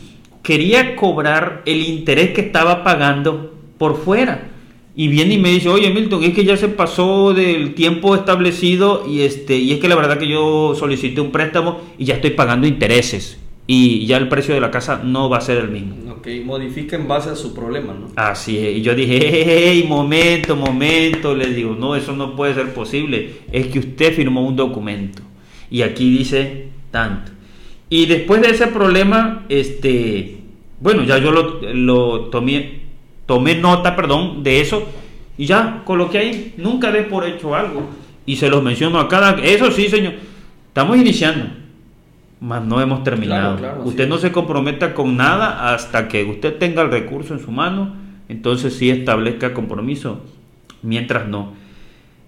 quería 0.45 0.95
cobrar 0.95 1.63
el 1.67 1.83
interés 1.83 2.31
que 2.31 2.43
estaba 2.43 2.85
pagando 2.85 3.55
por 3.79 3.97
fuera. 3.97 4.51
Y 4.95 5.09
viene 5.09 5.35
y 5.35 5.39
me 5.39 5.49
dice, 5.49 5.69
oye 5.69 5.91
Milton, 5.91 6.23
es 6.23 6.35
que 6.35 6.45
ya 6.45 6.57
se 6.57 6.69
pasó 6.69 7.35
del 7.35 7.75
tiempo 7.75 8.15
establecido 8.15 9.05
y 9.09 9.23
este, 9.23 9.57
y 9.57 9.73
es 9.73 9.81
que 9.81 9.89
la 9.89 9.97
verdad 9.97 10.19
que 10.19 10.29
yo 10.29 10.77
solicité 10.79 11.21
un 11.21 11.33
préstamo 11.33 11.81
y 11.99 12.05
ya 12.05 12.15
estoy 12.15 12.31
pagando 12.31 12.69
intereses. 12.69 13.41
Y 13.67 14.05
ya 14.05 14.19
el 14.19 14.29
precio 14.29 14.55
de 14.55 14.61
la 14.61 14.71
casa 14.71 15.01
no 15.03 15.31
va 15.31 15.39
a 15.39 15.41
ser 15.41 15.57
el 15.57 15.71
mismo. 15.71 15.97
Ok, 16.13 16.29
modifica 16.45 16.97
en 16.97 17.09
base 17.09 17.31
a 17.31 17.35
su 17.35 17.55
problema, 17.55 17.95
¿no? 17.95 18.09
Así 18.15 18.59
es. 18.59 18.77
Y 18.77 18.83
yo 18.83 18.95
dije, 18.95 19.19
hey, 19.21 19.87
momento, 19.89 20.55
momento. 20.55 21.35
Le 21.35 21.47
digo, 21.47 21.75
no, 21.75 21.97
eso 21.97 22.15
no 22.15 22.37
puede 22.37 22.53
ser 22.53 22.75
posible. 22.75 23.37
Es 23.51 23.69
que 23.69 23.79
usted 23.79 24.15
firmó 24.15 24.47
un 24.47 24.55
documento. 24.55 25.23
Y 25.71 25.81
aquí 25.81 26.11
dice 26.11 26.69
tanto. 26.91 27.33
Y 27.89 28.07
después 28.07 28.41
de 28.43 28.51
ese 28.51 28.67
problema, 28.69 29.45
este, 29.49 30.39
bueno, 30.81 31.05
ya 31.05 31.19
yo 31.19 31.31
lo, 31.31 31.61
lo 31.73 32.21
tomé, 32.27 32.81
tomé 33.27 33.57
nota, 33.57 33.95
perdón, 33.97 34.43
de 34.43 34.61
eso. 34.61 34.89
Y 35.37 35.47
ya 35.47 35.83
coloqué 35.85 36.19
ahí. 36.19 36.55
Nunca 36.57 36.91
dé 36.93 37.03
por 37.03 37.27
hecho 37.27 37.55
algo. 37.55 37.89
Y 38.27 38.37
se 38.37 38.49
los 38.49 38.63
menciono 38.63 38.99
a 39.01 39.09
cada... 39.09 39.33
Eso 39.43 39.71
sí, 39.71 39.89
señor. 39.89 40.15
Estamos 40.69 40.97
iniciando. 40.97 41.47
Mas 42.41 42.65
no 42.65 42.81
hemos 42.81 43.03
terminado. 43.05 43.57
Claro, 43.57 43.59
claro, 43.59 43.81
así 43.81 43.89
usted 43.89 44.09
no 44.09 44.19
se 44.19 44.33
comprometa 44.33 44.95
con 44.95 45.17
nada 45.17 45.73
hasta 45.73 46.09
que 46.09 46.25
usted 46.25 46.59
tenga 46.59 46.83
el 46.83 46.91
recurso 46.91 47.35
en 47.35 47.41
su 47.41 47.51
mano. 47.51 47.95
Entonces 48.29 48.75
sí 48.75 48.91
establezca 48.91 49.55
compromiso. 49.55 50.21
Mientras 50.83 51.29
no. 51.29 51.55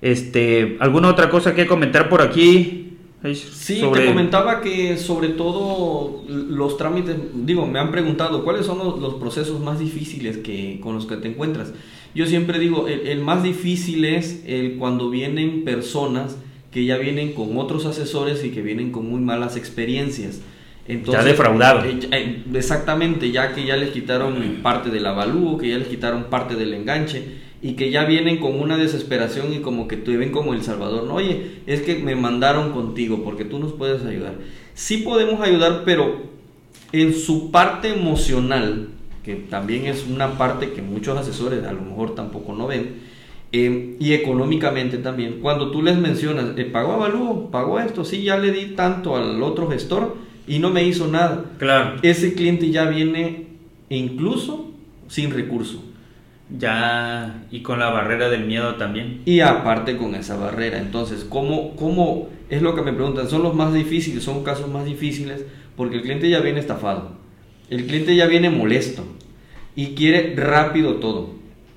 Este, 0.01 0.77
¿Alguna 0.81 1.09
otra 1.09 1.29
cosa 1.29 1.55
que 1.55 1.67
comentar 1.67 2.09
por 2.09 2.23
aquí? 2.23 2.86
Sí, 3.35 3.81
Sobre- 3.81 4.03
te 4.03 4.07
comentaba 4.09 4.61
que 4.61 4.97
sobre 4.97 5.29
todo 5.31 6.23
los 6.29 6.77
trámites, 6.77 7.17
digo, 7.35 7.67
me 7.67 7.79
han 7.79 7.91
preguntado 7.91 8.45
cuáles 8.45 8.67
son 8.67 8.79
los, 8.79 8.99
los 9.01 9.15
procesos 9.15 9.61
más 9.61 9.79
difíciles 9.79 10.39
que, 10.39 10.79
con 10.83 10.95
los 10.95 11.07
que 11.07 11.17
te 11.17 11.29
encuentras. 11.29 11.73
Yo 12.15 12.27
siempre 12.27 12.59
digo, 12.59 12.87
el, 12.89 13.07
el 13.07 13.21
más 13.21 13.43
difícil 13.43 14.05
es 14.05 14.43
el 14.47 14.77
cuando 14.77 15.11
vienen 15.11 15.65
personas 15.65 16.37
que 16.71 16.85
ya 16.85 16.97
vienen 16.99 17.33
con 17.33 17.57
otros 17.59 17.87
asesores 17.87 18.45
y 18.45 18.51
que 18.51 18.63
vienen 18.63 18.93
con 18.93 19.09
muy 19.09 19.21
malas 19.21 19.57
experiencias. 19.57 20.41
Ya 20.89 21.25
defraudado. 21.25 21.85
eh, 21.85 21.99
eh, 22.13 22.45
exactamente, 22.55 23.31
ya 23.31 23.53
que 23.53 23.65
ya 23.65 23.77
les 23.77 23.91
quitaron 23.91 24.37
parte 24.63 24.91
del 24.91 25.07
avalúo, 25.07 25.59
que 25.59 25.69
ya 25.69 25.79
les 25.79 25.89
quitaron 25.89 26.25
parte 26.25 26.55
del 26.55 26.75
enganche 26.75 27.25
y 27.63 27.73
que 27.73 27.91
ya 27.91 28.05
vienen 28.05 28.39
con 28.39 28.61
una 28.61 28.77
desesperación 28.77 29.53
y 29.53 29.59
como 29.59 29.89
que 29.89 29.97
te 29.97 30.17
ven 30.17 30.31
como 30.31 30.55
el 30.55 30.63
Salvador. 30.63 31.05
No, 31.05 31.15
oye, 31.15 31.63
es 31.67 31.83
que 31.83 31.97
me 31.97 32.15
mandaron 32.15 32.73
contigo 32.73 33.23
porque 33.25 33.45
tú 33.45 33.59
nos 33.59 33.73
puedes 33.73 34.05
ayudar. 34.05 34.35
Sí 34.75 34.99
podemos 34.99 35.41
ayudar, 35.41 35.83
pero 35.85 36.23
en 36.93 37.15
su 37.15 37.51
parte 37.51 37.89
emocional, 37.89 38.89
que 39.25 39.35
también 39.35 39.87
es 39.87 40.07
una 40.07 40.39
parte 40.39 40.71
que 40.71 40.83
muchos 40.83 41.19
asesores 41.19 41.65
a 41.65 41.73
lo 41.73 41.81
mejor 41.81 42.15
tampoco 42.15 42.53
no 42.53 42.67
ven, 42.67 43.17
eh, 43.53 43.97
y 43.99 44.13
económicamente 44.13 44.99
también, 44.99 45.41
cuando 45.41 45.71
tú 45.71 45.83
les 45.83 45.97
mencionas, 45.97 46.57
eh, 46.57 46.65
pagó 46.65 46.93
avalúo, 46.93 47.51
pagó 47.51 47.81
esto, 47.81 48.05
sí, 48.05 48.23
ya 48.23 48.37
le 48.37 48.53
di 48.53 48.75
tanto 48.75 49.17
al 49.17 49.43
otro 49.43 49.69
gestor 49.69 50.26
y 50.47 50.59
no 50.59 50.71
me 50.71 50.85
hizo 50.85 51.07
nada. 51.09 51.45
Claro. 51.59 51.97
Ese 52.03 52.35
cliente 52.35 52.71
ya 52.71 52.85
viene 52.87 53.47
incluso 53.89 54.71
sin 55.09 55.31
recurso. 55.31 55.83
Ya, 56.57 57.45
y 57.51 57.61
con 57.63 57.81
la 57.81 57.91
barrera 57.91 58.29
del 58.29 58.45
miedo 58.47 58.77
también. 58.77 59.23
Y 59.25 59.41
aparte 59.41 59.97
con 59.97 60.15
esa 60.15 60.37
barrera. 60.37 60.79
Entonces, 60.79 61.25
¿cómo, 61.29 61.75
¿cómo 61.75 62.29
es 62.49 62.63
lo 62.63 62.75
que 62.77 62.83
me 62.83 62.93
preguntan? 62.93 63.29
¿Son 63.29 63.43
los 63.43 63.55
más 63.55 63.75
difíciles? 63.75 64.23
¿Son 64.23 64.45
casos 64.45 64.71
más 64.71 64.85
difíciles? 64.85 65.45
Porque 65.77 65.97
el 65.97 66.03
cliente 66.03 66.31
ya 66.31 66.39
viene 66.41 66.61
estafado. 66.61 67.13
El 67.69 67.87
cliente 67.87 68.15
ya 68.15 68.27
viene 68.27 68.49
molesto. 68.51 69.05
Y 69.75 69.89
quiere 69.95 70.35
rápido 70.37 70.95
todo. 70.95 71.31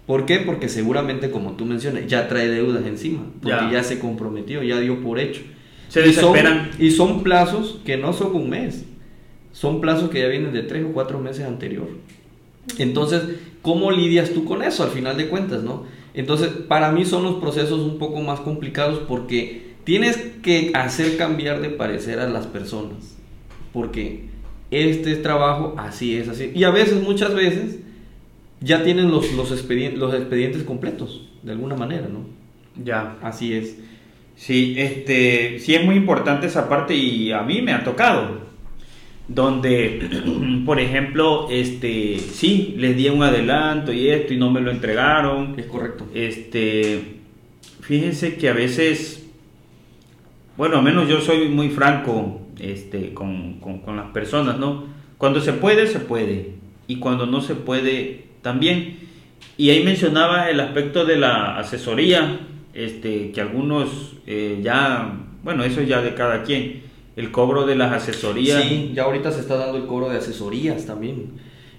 ¿Por 0.06 0.26
qué? 0.26 0.38
Porque 0.40 0.70
seguramente, 0.70 1.32
como 1.32 1.54
tú 1.54 1.66
mencionas, 1.66 2.06
ya 2.08 2.28
trae 2.28 2.48
deudas 2.48 2.86
encima. 2.86 3.24
Porque 3.42 3.50
Ya. 3.66 3.72
ya, 3.72 3.84
se 3.84 4.00
comprometió, 4.00 4.62
ya 4.64 4.80
dio 4.80 5.02
por 5.02 5.20
hecho. 5.20 5.42
Se 5.90 6.08
Y 6.08 6.14
son- 6.14 6.32
desesperan. 6.34 6.72
y 6.80 6.92
son 6.92 7.24
plazos 7.24 7.80
que 7.86 7.98
no 7.98 8.14
son 8.14 8.34
un 8.36 8.50
mes. 8.50 8.86
Son 9.52 9.82
plazos 9.82 10.10
que 10.10 10.20
ya 10.22 10.28
vienen 10.28 10.54
de 10.54 10.62
tres 10.64 10.86
o 10.86 10.94
cuatro 10.94 11.20
meses 11.20 11.46
anterior. 11.46 11.88
Entonces, 12.78 13.24
¿cómo 13.62 13.92
lidias 13.92 14.30
tú 14.32 14.46
con 14.46 14.64
eso 14.64 14.84
al 14.84 14.90
final 14.92 15.18
de 15.18 15.28
cuentas, 15.28 15.64
no? 15.64 15.84
Entonces, 16.14 16.50
para 16.68 16.92
mí 16.92 17.06
son 17.06 17.24
los 17.24 17.36
procesos 17.36 17.80
un 17.82 17.98
poco 17.98 18.22
más 18.22 18.40
complicados 18.40 19.00
porque 19.08 19.70
tienes 19.84 20.18
que 20.44 20.72
hacer 20.74 21.18
cambiar 21.18 21.62
de 21.62 21.70
parecer 21.70 22.20
a 22.20 22.30
las 22.30 22.46
personas. 22.48 23.18
Porque 23.74 24.26
este 24.72 25.16
trabajo 25.18 25.74
así 25.78 26.16
es, 26.16 26.28
así. 26.28 26.52
Y 26.54 26.64
a 26.64 26.70
veces, 26.72 27.02
muchas 27.02 27.34
veces, 27.34 27.80
ya 28.62 28.84
tienen 28.84 29.10
los, 29.10 29.32
los, 29.34 29.52
expedien- 29.52 29.96
los 29.96 30.14
expedientes 30.14 30.64
completos, 30.64 31.28
de 31.44 31.52
alguna 31.54 31.76
manera, 31.76 32.08
¿no? 32.08 32.20
Ya. 32.84 33.18
Así 33.22 33.54
es. 33.54 33.78
Sí, 34.40 34.76
este, 34.78 35.60
sí 35.60 35.76
es 35.76 35.84
muy 35.84 35.96
importante 35.96 36.48
esa 36.48 36.70
parte 36.70 36.96
y 36.96 37.34
a 37.34 37.42
mí 37.42 37.62
me 37.62 37.74
ha 37.74 37.84
tocado. 37.84 38.40
Donde, 39.28 40.10
por 40.66 40.80
ejemplo, 40.80 41.48
este, 41.52 42.18
sí, 42.20 42.74
les 42.78 42.96
di 42.96 43.10
un 43.10 43.22
adelanto 43.22 43.92
y 43.92 44.08
esto 44.10 44.34
y 44.34 44.38
no 44.38 44.50
me 44.50 44.62
lo 44.62 44.72
entregaron. 44.72 45.56
Es 45.60 45.66
correcto. 45.66 46.08
Este, 46.14 47.18
fíjense 47.82 48.38
que 48.38 48.48
a 48.48 48.54
veces, 48.54 49.28
bueno, 50.56 50.78
al 50.78 50.84
menos 50.84 51.10
yo 51.10 51.20
soy 51.20 51.50
muy 51.50 51.68
franco 51.70 52.40
este, 52.62 53.14
con, 53.14 53.60
con- 53.60 53.80
con 53.80 53.98
las 53.98 54.08
personas, 54.12 54.58
¿no? 54.58 54.86
Cuando 55.18 55.42
se 55.42 55.52
puede, 55.52 55.86
se 55.88 56.00
puede. 56.00 56.52
Y 56.88 56.96
cuando 57.00 57.26
no 57.26 57.42
se 57.42 57.56
puede, 57.56 58.24
también. 58.42 59.00
Y 59.58 59.70
ahí 59.70 59.84
mencionaba 59.84 60.50
el 60.50 60.62
aspecto 60.62 61.04
de 61.06 61.18
la 61.18 61.58
asesoría, 61.60 62.40
este, 62.74 63.32
que 63.32 63.42
algunos 63.42 64.14
eh, 64.28 64.60
ya, 64.62 65.26
bueno, 65.44 65.64
eso 65.64 65.82
ya 65.82 66.02
de 66.02 66.14
cada 66.14 66.44
quien, 66.44 66.84
el 67.16 67.32
cobro 67.32 67.66
de 67.66 67.76
las 67.76 67.92
asesorías. 67.92 68.64
Sí, 68.64 68.92
ya 68.94 69.04
ahorita 69.04 69.32
se 69.32 69.42
está 69.42 69.58
dando 69.58 69.78
el 69.78 69.86
cobro 69.86 70.10
de 70.10 70.18
asesorías 70.18 70.86
también. 70.86 71.32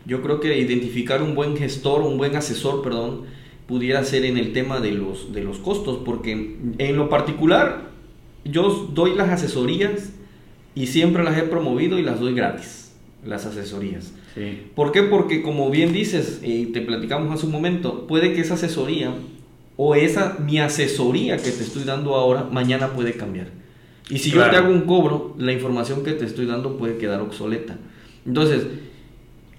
Yo 0.04 0.22
creo 0.22 0.40
que 0.40 0.58
identificar 0.58 1.22
un 1.22 1.34
buen 1.34 1.56
gestor, 1.56 2.02
un 2.02 2.18
buen 2.18 2.36
asesor, 2.36 2.82
perdón, 2.82 3.22
pudiera 3.66 4.04
ser 4.04 4.24
en 4.24 4.36
el 4.36 4.52
tema 4.52 4.80
de 4.80 4.92
los, 4.92 5.32
de 5.32 5.42
los 5.42 5.58
costos, 5.58 6.00
porque 6.04 6.56
en 6.78 6.96
lo 6.96 7.08
particular 7.08 7.90
yo 8.44 8.88
doy 8.92 9.14
las 9.14 9.28
asesorías 9.28 10.12
y 10.74 10.86
siempre 10.86 11.22
las 11.22 11.38
he 11.38 11.42
promovido 11.42 11.98
y 11.98 12.02
las 12.02 12.20
doy 12.20 12.34
gratis, 12.34 12.92
las 13.24 13.46
asesorías. 13.46 14.12
Sí. 14.34 14.62
¿Por 14.74 14.92
qué? 14.92 15.02
Porque 15.02 15.42
como 15.42 15.70
bien 15.70 15.92
dices 15.92 16.40
y 16.42 16.66
te 16.66 16.80
platicamos 16.80 17.32
hace 17.32 17.46
un 17.46 17.52
momento, 17.52 18.06
puede 18.06 18.32
que 18.32 18.40
esa 18.40 18.54
asesoría 18.54 19.12
o 19.82 19.94
esa 19.94 20.36
mi 20.38 20.58
asesoría 20.58 21.38
que 21.38 21.50
te 21.50 21.62
estoy 21.62 21.84
dando 21.84 22.14
ahora 22.14 22.46
mañana 22.52 22.88
puede 22.88 23.14
cambiar. 23.14 23.46
Y 24.10 24.18
si 24.18 24.30
yo 24.30 24.44
te 24.50 24.56
hago 24.56 24.70
un 24.70 24.82
cobro, 24.82 25.34
la 25.38 25.52
información 25.52 26.04
que 26.04 26.12
te 26.12 26.26
estoy 26.26 26.44
dando 26.44 26.76
puede 26.76 26.98
quedar 26.98 27.22
obsoleta. 27.22 27.78
Entonces, 28.26 28.66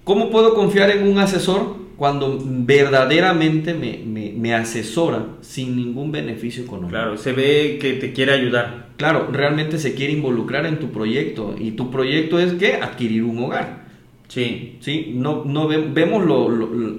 ¿cómo 0.03 0.29
puedo 0.29 0.53
confiar 0.53 0.91
en 0.91 1.07
un 1.07 1.17
asesor 1.17 1.75
cuando 1.97 2.39
verdaderamente 2.39 3.73
me, 3.73 4.53
asesora 4.53 5.25
sin 5.41 5.75
ningún 5.75 6.11
beneficio 6.11 6.65
económico? 6.65 6.91
Claro, 6.91 7.17
se 7.17 7.31
ve 7.31 7.79
que 7.81 7.93
te 7.93 8.13
quiere 8.13 8.33
ayudar. 8.33 8.89
Claro, 8.97 9.27
realmente 9.31 9.79
se 9.79 9.95
quiere 9.95 10.13
involucrar 10.13 10.67
en 10.67 10.77
tu 10.77 10.91
proyecto 10.91 11.55
y 11.57 11.71
tu 11.71 11.89
proyecto 11.89 12.37
es 12.37 12.53
que 12.53 12.75
adquirir 12.75 13.23
un 13.23 13.39
hogar. 13.39 13.81
Sí. 14.27 14.77
Sí, 14.81 15.13
no, 15.15 15.43
no 15.45 15.67
vemos 15.67 16.23
lo, 16.23 16.49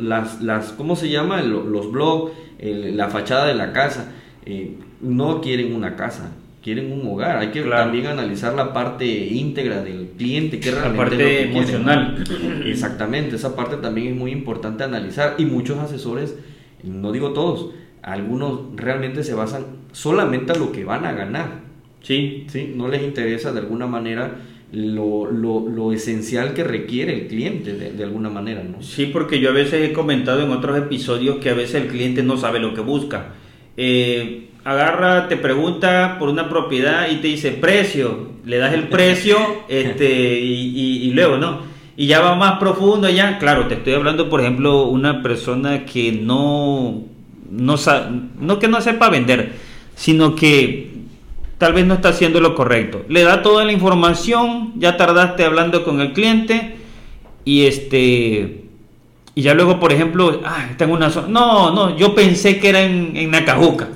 las, 0.02 0.42
las, 0.42 0.72
¿cómo 0.72 0.96
se 0.96 1.08
llama? 1.08 1.40
Los 1.40 1.90
blogs, 1.90 2.32
la 2.62 3.08
fachada 3.08 3.46
de 3.46 3.54
la 3.54 3.72
casa. 3.72 4.12
Eh, 4.44 4.76
no 5.00 5.40
quieren 5.40 5.74
una 5.74 5.96
casa, 5.96 6.32
quieren 6.62 6.92
un 6.92 7.06
hogar. 7.06 7.38
Hay 7.38 7.48
que 7.48 7.62
también 7.62 8.06
analizar 8.06 8.54
la 8.54 8.72
parte 8.72 9.04
íntegra 9.04 9.82
del 9.82 10.10
cliente, 10.16 10.60
que 10.60 10.70
realmente 10.70 10.96
la 10.96 11.04
parte 11.04 11.42
emocional. 11.42 12.24
Exactamente, 12.66 13.36
esa 13.36 13.56
parte 13.56 13.76
también 13.76 14.08
es 14.08 14.16
muy 14.16 14.30
importante 14.30 14.84
analizar 14.84 15.34
y 15.38 15.44
muchos 15.44 15.78
asesores, 15.78 16.36
no 16.82 17.12
digo 17.12 17.32
todos, 17.32 17.70
algunos 18.02 18.60
realmente 18.74 19.22
se 19.22 19.34
basan 19.34 19.64
solamente 19.92 20.52
a 20.52 20.56
lo 20.56 20.72
que 20.72 20.84
van 20.84 21.04
a 21.04 21.12
ganar. 21.12 21.62
Sí. 22.02 22.46
Sí, 22.48 22.72
no 22.74 22.88
les 22.88 23.02
interesa 23.02 23.52
de 23.52 23.60
alguna 23.60 23.86
manera 23.86 24.38
lo, 24.72 25.30
lo, 25.30 25.68
lo, 25.68 25.92
esencial 25.92 26.54
que 26.54 26.64
requiere 26.64 27.12
el 27.12 27.26
cliente 27.28 27.74
de, 27.74 27.92
de, 27.92 28.04
alguna 28.04 28.30
manera, 28.30 28.64
¿no? 28.64 28.82
Sí, 28.82 29.06
porque 29.06 29.38
yo 29.38 29.50
a 29.50 29.52
veces 29.52 29.90
he 29.90 29.92
comentado 29.92 30.42
en 30.42 30.50
otros 30.50 30.78
episodios 30.78 31.36
que 31.36 31.50
a 31.50 31.54
veces 31.54 31.82
el 31.82 31.88
cliente 31.88 32.22
no 32.22 32.38
sabe 32.38 32.58
lo 32.58 32.72
que 32.72 32.80
busca. 32.80 33.34
Eh, 33.76 34.48
agarra, 34.64 35.28
te 35.28 35.36
pregunta 35.36 36.16
por 36.18 36.28
una 36.28 36.48
propiedad 36.48 37.10
y 37.10 37.16
te 37.16 37.28
dice 37.28 37.50
precio, 37.52 38.30
le 38.44 38.58
das 38.58 38.72
el 38.72 38.88
precio 38.88 39.36
este, 39.68 40.40
y, 40.40 41.10
luego, 41.12 41.36
¿no? 41.36 41.60
Y 41.96 42.06
ya 42.06 42.20
va 42.20 42.34
más 42.34 42.58
profundo, 42.58 43.10
ya, 43.10 43.38
claro, 43.38 43.66
te 43.66 43.74
estoy 43.74 43.92
hablando, 43.92 44.30
por 44.30 44.40
ejemplo, 44.40 44.84
una 44.84 45.22
persona 45.22 45.84
que 45.84 46.12
no, 46.12 47.02
no, 47.50 47.76
no 48.40 48.58
que 48.58 48.68
no 48.68 48.80
sepa 48.80 49.10
vender, 49.10 49.52
sino 49.94 50.34
que 50.34 50.91
tal 51.62 51.74
vez 51.74 51.86
no 51.86 51.94
está 51.94 52.08
haciendo 52.08 52.40
lo 52.40 52.56
correcto. 52.56 53.04
Le 53.08 53.22
da 53.22 53.40
toda 53.40 53.64
la 53.64 53.70
información, 53.70 54.72
ya 54.78 54.96
tardaste 54.96 55.44
hablando 55.44 55.84
con 55.84 56.00
el 56.00 56.12
cliente 56.12 56.74
y 57.44 57.66
este 57.66 58.64
y 59.36 59.42
ya 59.42 59.54
luego, 59.54 59.78
por 59.78 59.92
ejemplo, 59.92 60.40
ah, 60.44 60.66
está 60.68 60.86
en 60.86 60.90
una 60.90 61.08
zona. 61.08 61.28
No, 61.28 61.72
no, 61.72 61.96
yo 61.96 62.16
pensé 62.16 62.58
que 62.58 62.68
era 62.68 62.82
en, 62.82 63.16
en 63.16 63.30
Nacajuca. 63.30 63.90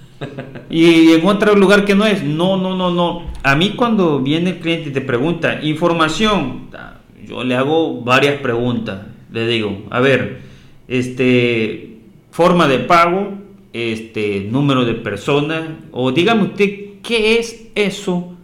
y 0.70 1.12
en 1.12 1.26
otro 1.26 1.54
lugar 1.54 1.86
que 1.86 1.94
no 1.94 2.04
es. 2.04 2.22
No, 2.22 2.58
no, 2.58 2.76
no, 2.76 2.90
no. 2.90 3.22
A 3.44 3.56
mí 3.56 3.70
cuando 3.76 4.20
viene 4.20 4.50
el 4.50 4.58
cliente 4.58 4.90
y 4.90 4.92
te 4.92 5.00
pregunta 5.00 5.60
información, 5.62 6.68
yo 7.26 7.42
le 7.44 7.56
hago 7.56 8.02
varias 8.02 8.42
preguntas. 8.42 9.06
Le 9.32 9.46
digo, 9.46 9.84
a 9.88 10.00
ver, 10.00 10.42
este, 10.86 11.96
forma 12.30 12.68
de 12.68 12.80
pago, 12.80 13.38
este, 13.72 14.48
número 14.50 14.84
de 14.84 14.92
personas, 14.96 15.62
o 15.92 16.12
dígame 16.12 16.42
usted, 16.42 16.89
¿qué 17.02 17.38
es 17.38 17.68
eso 17.74 18.36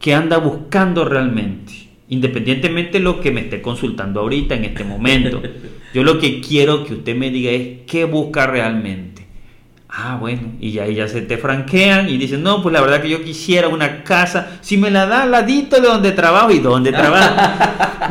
que 0.00 0.14
anda 0.14 0.38
buscando 0.38 1.04
realmente? 1.04 1.88
Independientemente 2.08 2.98
de 2.98 3.04
lo 3.04 3.20
que 3.20 3.30
me 3.30 3.42
esté 3.42 3.60
consultando 3.60 4.20
ahorita, 4.20 4.54
en 4.54 4.64
este 4.64 4.84
momento. 4.84 5.42
Yo 5.94 6.02
lo 6.02 6.18
que 6.18 6.40
quiero 6.40 6.84
que 6.84 6.94
usted 6.94 7.16
me 7.16 7.30
diga 7.30 7.50
es 7.50 7.80
qué 7.86 8.04
busca 8.04 8.46
realmente. 8.46 9.18
Ah, 9.88 10.18
bueno, 10.20 10.52
y 10.60 10.78
ahí 10.78 10.96
ya 10.96 11.08
se 11.08 11.22
te 11.22 11.38
franquean 11.38 12.10
y 12.10 12.18
dicen, 12.18 12.42
no, 12.42 12.62
pues 12.62 12.74
la 12.74 12.82
verdad 12.82 13.00
que 13.00 13.08
yo 13.08 13.24
quisiera 13.24 13.68
una 13.68 14.04
casa, 14.04 14.58
si 14.60 14.76
me 14.76 14.90
la 14.90 15.06
da 15.06 15.22
al 15.22 15.30
ladito 15.30 15.80
de 15.80 15.88
donde 15.88 16.12
trabajo 16.12 16.50
y 16.50 16.58
donde 16.58 16.92
trabajo. 16.92 17.34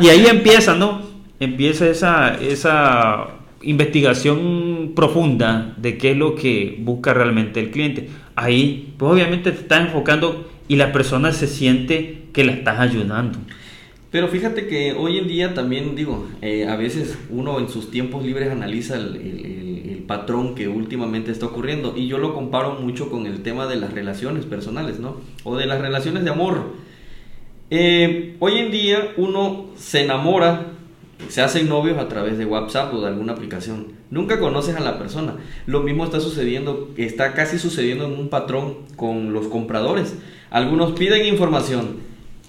y 0.00 0.08
ahí 0.08 0.26
empieza, 0.26 0.74
¿no? 0.74 1.02
Empieza 1.38 1.86
esa, 1.86 2.34
esa 2.34 3.28
investigación 3.62 4.92
profunda 4.96 5.74
de 5.76 5.96
qué 5.96 6.12
es 6.12 6.16
lo 6.16 6.34
que 6.34 6.76
busca 6.80 7.14
realmente 7.14 7.60
el 7.60 7.70
cliente. 7.70 8.08
Ahí, 8.40 8.94
pues 8.96 9.10
obviamente 9.10 9.50
te 9.50 9.58
estás 9.62 9.86
enfocando 9.86 10.48
y 10.68 10.76
la 10.76 10.92
persona 10.92 11.32
se 11.32 11.48
siente 11.48 12.26
que 12.32 12.44
la 12.44 12.52
estás 12.52 12.78
ayudando. 12.78 13.36
Pero 14.12 14.28
fíjate 14.28 14.68
que 14.68 14.92
hoy 14.92 15.18
en 15.18 15.26
día 15.26 15.54
también 15.54 15.96
digo, 15.96 16.24
eh, 16.40 16.68
a 16.68 16.76
veces 16.76 17.18
uno 17.30 17.58
en 17.58 17.68
sus 17.68 17.90
tiempos 17.90 18.24
libres 18.24 18.50
analiza 18.52 18.94
el, 18.94 20.04
patrón 20.06 20.54
que 20.54 20.68
últimamente 20.68 21.30
está 21.30 21.44
ocurriendo 21.44 21.92
y 21.94 22.06
yo 22.06 22.16
lo 22.16 22.32
comparo 22.32 22.76
mucho 22.80 23.10
con 23.10 23.26
el 23.26 23.42
tema 23.42 23.66
de 23.66 23.76
las 23.76 23.92
relaciones 23.92 24.46
personales, 24.46 24.98
¿no? 24.98 25.16
O 25.44 25.54
de 25.54 25.66
las 25.66 25.82
relaciones 25.82 26.24
de 26.24 26.30
amor. 26.30 26.72
Eh, 27.68 28.36
hoy 28.38 28.56
en 28.56 28.70
día 28.70 29.12
uno 29.18 29.66
se 29.76 30.04
enamora, 30.04 30.77
se 31.26 31.42
hacen 31.42 31.68
novios 31.68 31.98
a 31.98 32.08
través 32.08 32.38
de 32.38 32.46
WhatsApp 32.46 32.94
o 32.94 33.00
de 33.00 33.08
alguna 33.08 33.32
aplicación. 33.32 33.88
Nunca 34.10 34.38
conoces 34.38 34.76
a 34.76 34.80
la 34.80 34.98
persona. 34.98 35.34
Lo 35.66 35.80
mismo 35.80 36.04
está 36.04 36.20
sucediendo, 36.20 36.90
está 36.96 37.34
casi 37.34 37.58
sucediendo 37.58 38.06
en 38.06 38.12
un 38.12 38.28
patrón 38.28 38.76
con 38.96 39.32
los 39.32 39.48
compradores. 39.48 40.16
Algunos 40.50 40.92
piden 40.92 41.26
información, 41.26 41.96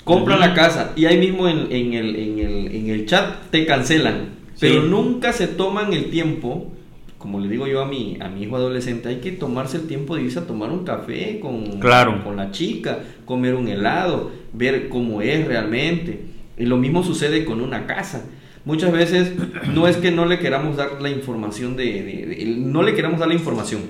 compran 0.04 0.40
la 0.40 0.54
casa 0.54 0.94
y 0.96 1.06
ahí 1.06 1.18
mismo 1.18 1.48
en, 1.50 1.72
el, 1.72 2.16
en, 2.16 2.90
el, 2.90 3.06
chat 3.06 3.50
te 3.50 3.66
cancelan. 3.66 4.38
Pero 4.60 4.84
nunca 4.84 5.34
se 5.34 5.48
toman 5.48 5.94
el 5.94 6.10
tiempo, 6.10 6.72
como 7.18 7.40
le 7.40 7.50
digo 7.50 7.66
yo 7.66 7.82
a 7.82 7.86
mi, 7.86 8.18
a 8.22 8.30
mi 8.30 8.44
hijo 8.44 8.56
adolescente, 8.56 9.10
hay 9.10 9.18
que 9.18 9.32
tomarse 9.32 9.78
el 9.78 9.88
tiempo 9.88 10.16
de 10.16 10.24
irse 10.24 10.40
a 10.40 10.48
tomar 10.48 10.70
un 10.70 10.84
café 10.84 11.40
con, 11.40 11.80
con 11.80 12.36
la 12.38 12.52
chica, 12.52 13.00
comer 13.26 13.56
un 13.56 13.68
helado, 13.68 14.32
ver 14.54 14.90
cómo 14.90 15.22
es 15.22 15.46
realmente. 15.48 16.26
Y 16.58 16.66
lo 16.66 16.78
mismo 16.78 17.04
sucede 17.04 17.46
con 17.46 17.62
una 17.62 17.88
casa. 17.88 18.26
Muchas 18.66 18.92
veces 18.92 19.34
no 19.74 19.88
es 19.88 19.98
que 19.98 20.12
no 20.12 20.26
le 20.26 20.40
queramos 20.40 20.78
dar 20.78 21.02
la 21.02 21.10
información 21.10 21.76
de 21.76 22.56
no 22.58 22.84
le 22.84 22.94
queramos 22.94 23.20
dar 23.20 23.28
la 23.28 23.36
información, 23.36 23.82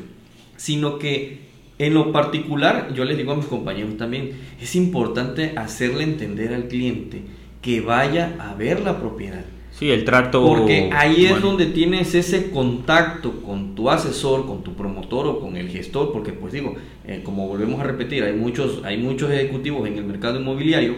sino 0.57 0.99
que 0.99 1.49
en 1.79 1.93
lo 1.93 2.11
particular, 2.11 2.93
yo 2.93 3.05
les 3.05 3.17
digo 3.17 3.31
a 3.31 3.35
mis 3.35 3.45
compañeros 3.45 3.95
también, 3.97 4.31
es 4.61 4.75
importante 4.75 5.53
hacerle 5.55 6.03
entender 6.03 6.53
al 6.53 6.67
cliente 6.67 7.21
que 7.61 7.79
vaya 7.79 8.35
a 8.39 8.53
ver 8.53 8.81
la 8.81 8.99
propiedad. 8.99 9.45
Sí, 9.71 9.89
el 9.89 10.03
trato. 10.03 10.45
Porque 10.45 10.89
ahí 10.91 11.25
es 11.25 11.41
donde 11.41 11.67
tienes 11.67 12.13
ese 12.13 12.51
contacto 12.51 13.41
con 13.41 13.75
tu 13.75 13.89
asesor, 13.89 14.45
con 14.45 14.61
tu 14.61 14.73
promotor 14.73 15.27
o 15.27 15.39
con 15.39 15.55
el 15.55 15.69
gestor, 15.69 16.11
porque 16.11 16.33
pues 16.33 16.51
digo, 16.51 16.75
eh, 17.07 17.21
como 17.23 17.47
volvemos 17.47 17.79
a 17.79 17.83
repetir, 17.83 18.23
hay 18.23 18.33
muchos, 18.33 18.81
hay 18.83 18.97
muchos 18.97 19.31
ejecutivos 19.31 19.87
en 19.87 19.97
el 19.97 20.03
mercado 20.03 20.37
inmobiliario, 20.37 20.95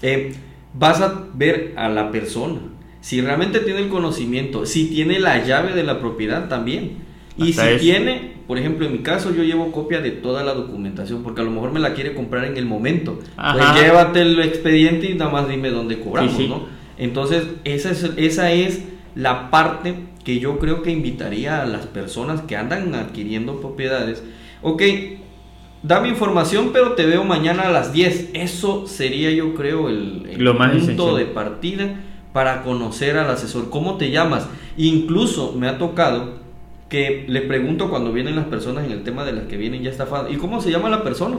eh, 0.00 0.32
vas 0.74 1.00
a 1.00 1.26
ver 1.34 1.72
a 1.76 1.88
la 1.88 2.12
persona, 2.12 2.60
si 3.00 3.20
realmente 3.20 3.60
tiene 3.60 3.80
el 3.80 3.88
conocimiento, 3.88 4.66
si 4.66 4.86
tiene 4.90 5.18
la 5.18 5.44
llave 5.44 5.72
de 5.72 5.82
la 5.82 6.00
propiedad 6.00 6.48
también. 6.48 7.08
Y 7.36 7.54
si 7.54 7.78
tiene, 7.78 8.34
por 8.46 8.58
ejemplo, 8.58 8.84
en 8.84 8.92
mi 8.92 8.98
caso, 8.98 9.34
yo 9.34 9.42
llevo 9.42 9.72
copia 9.72 10.00
de 10.00 10.10
toda 10.10 10.42
la 10.42 10.52
documentación, 10.52 11.22
porque 11.22 11.40
a 11.40 11.44
lo 11.44 11.50
mejor 11.50 11.72
me 11.72 11.80
la 11.80 11.94
quiere 11.94 12.14
comprar 12.14 12.44
en 12.44 12.58
el 12.58 12.66
momento. 12.66 13.18
Pues 13.36 13.64
llévate 13.74 14.20
el 14.20 14.38
expediente 14.40 15.10
y 15.10 15.14
nada 15.14 15.30
más 15.30 15.48
dime 15.48 15.70
dónde 15.70 16.00
cobramos, 16.00 16.38
¿no? 16.48 16.66
Entonces, 16.98 17.44
esa 17.64 17.92
es, 17.92 18.10
esa 18.18 18.52
es 18.52 18.82
la 19.14 19.50
parte 19.50 19.94
que 20.22 20.38
yo 20.38 20.58
creo 20.58 20.82
que 20.82 20.90
invitaría 20.90 21.62
a 21.62 21.66
las 21.66 21.86
personas 21.86 22.42
que 22.42 22.56
andan 22.56 22.94
adquiriendo 22.94 23.58
propiedades. 23.58 24.22
Ok, 24.60 24.82
dame 25.82 26.08
información, 26.08 26.70
pero 26.74 26.92
te 26.92 27.06
veo 27.06 27.24
mañana 27.24 27.62
a 27.62 27.70
las 27.70 27.94
10. 27.94 28.30
Eso 28.34 28.86
sería, 28.86 29.30
yo 29.30 29.54
creo, 29.54 29.88
el, 29.88 30.28
punto 30.78 31.16
de 31.16 31.24
partida 31.24 31.94
para 32.32 32.62
conocer 32.62 33.16
al 33.16 33.30
asesor. 33.30 33.70
¿Cómo 33.70 33.96
te 33.96 34.10
llamas? 34.10 34.46
Incluso 34.76 35.52
me 35.52 35.68
ha 35.68 35.78
tocado 35.78 36.40
que 36.88 37.24
le 37.28 37.42
pregunto 37.42 37.88
cuando 37.88 38.12
vienen 38.12 38.36
las 38.36 38.46
personas 38.46 38.84
en 38.84 38.92
el 38.92 39.04
tema 39.04 39.24
de 39.24 39.32
las 39.32 39.44
que 39.44 39.56
vienen 39.56 39.82
ya 39.82 39.90
estafadas, 39.90 40.32
¿y 40.32 40.36
cómo 40.36 40.60
se 40.60 40.70
llama 40.70 40.90
la 40.90 41.02
persona? 41.02 41.38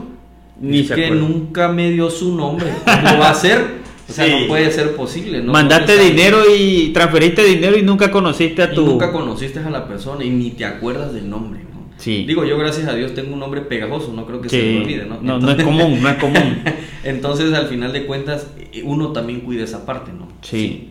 Ni 0.60 0.80
es 0.80 0.90
que 0.90 1.10
nunca 1.10 1.68
me 1.68 1.90
dio 1.90 2.10
su 2.10 2.34
nombre. 2.34 2.72
¿Cómo 2.84 3.18
va 3.18 3.30
a 3.30 3.34
ser? 3.34 3.82
O 4.08 4.12
sea, 4.12 4.26
no 4.26 4.46
puede 4.46 4.70
ser 4.70 4.94
posible. 4.94 5.42
¿no? 5.42 5.52
Mandaste 5.52 5.98
dinero 5.98 6.42
y 6.54 6.90
transferiste 6.92 7.44
dinero 7.44 7.78
y 7.78 7.82
nunca 7.82 8.10
conociste 8.10 8.62
a 8.62 8.72
tu... 8.72 8.84
nunca 8.84 9.12
conociste 9.12 9.60
a 9.60 9.70
la 9.70 9.86
persona 9.86 10.24
y 10.24 10.30
ni 10.30 10.50
te 10.50 10.64
acuerdas 10.64 11.12
del 11.12 11.30
nombre. 11.30 11.60
¿no? 11.60 11.86
Sí. 11.96 12.24
Digo, 12.26 12.44
yo 12.44 12.58
gracias 12.58 12.88
a 12.88 12.94
Dios 12.94 13.14
tengo 13.14 13.32
un 13.34 13.40
nombre 13.40 13.60
pegajoso, 13.62 14.12
no 14.12 14.26
creo 14.26 14.40
que 14.40 14.48
se 14.48 14.62
me 14.62 14.80
olvide, 14.80 15.06
¿no? 15.06 15.18
No, 15.22 15.38
no 15.38 15.50
es 15.50 15.62
común, 15.62 16.02
no 16.02 16.08
es 16.08 16.16
común. 16.16 16.62
Entonces, 17.04 17.52
al 17.54 17.68
final 17.68 17.92
de 17.92 18.06
cuentas, 18.06 18.48
uno 18.84 19.12
también 19.12 19.40
cuida 19.40 19.64
esa 19.64 19.86
parte, 19.86 20.12
¿no? 20.12 20.21
Sí. 20.42 20.88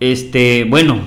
Este, 0.00 0.64
bueno, 0.64 0.98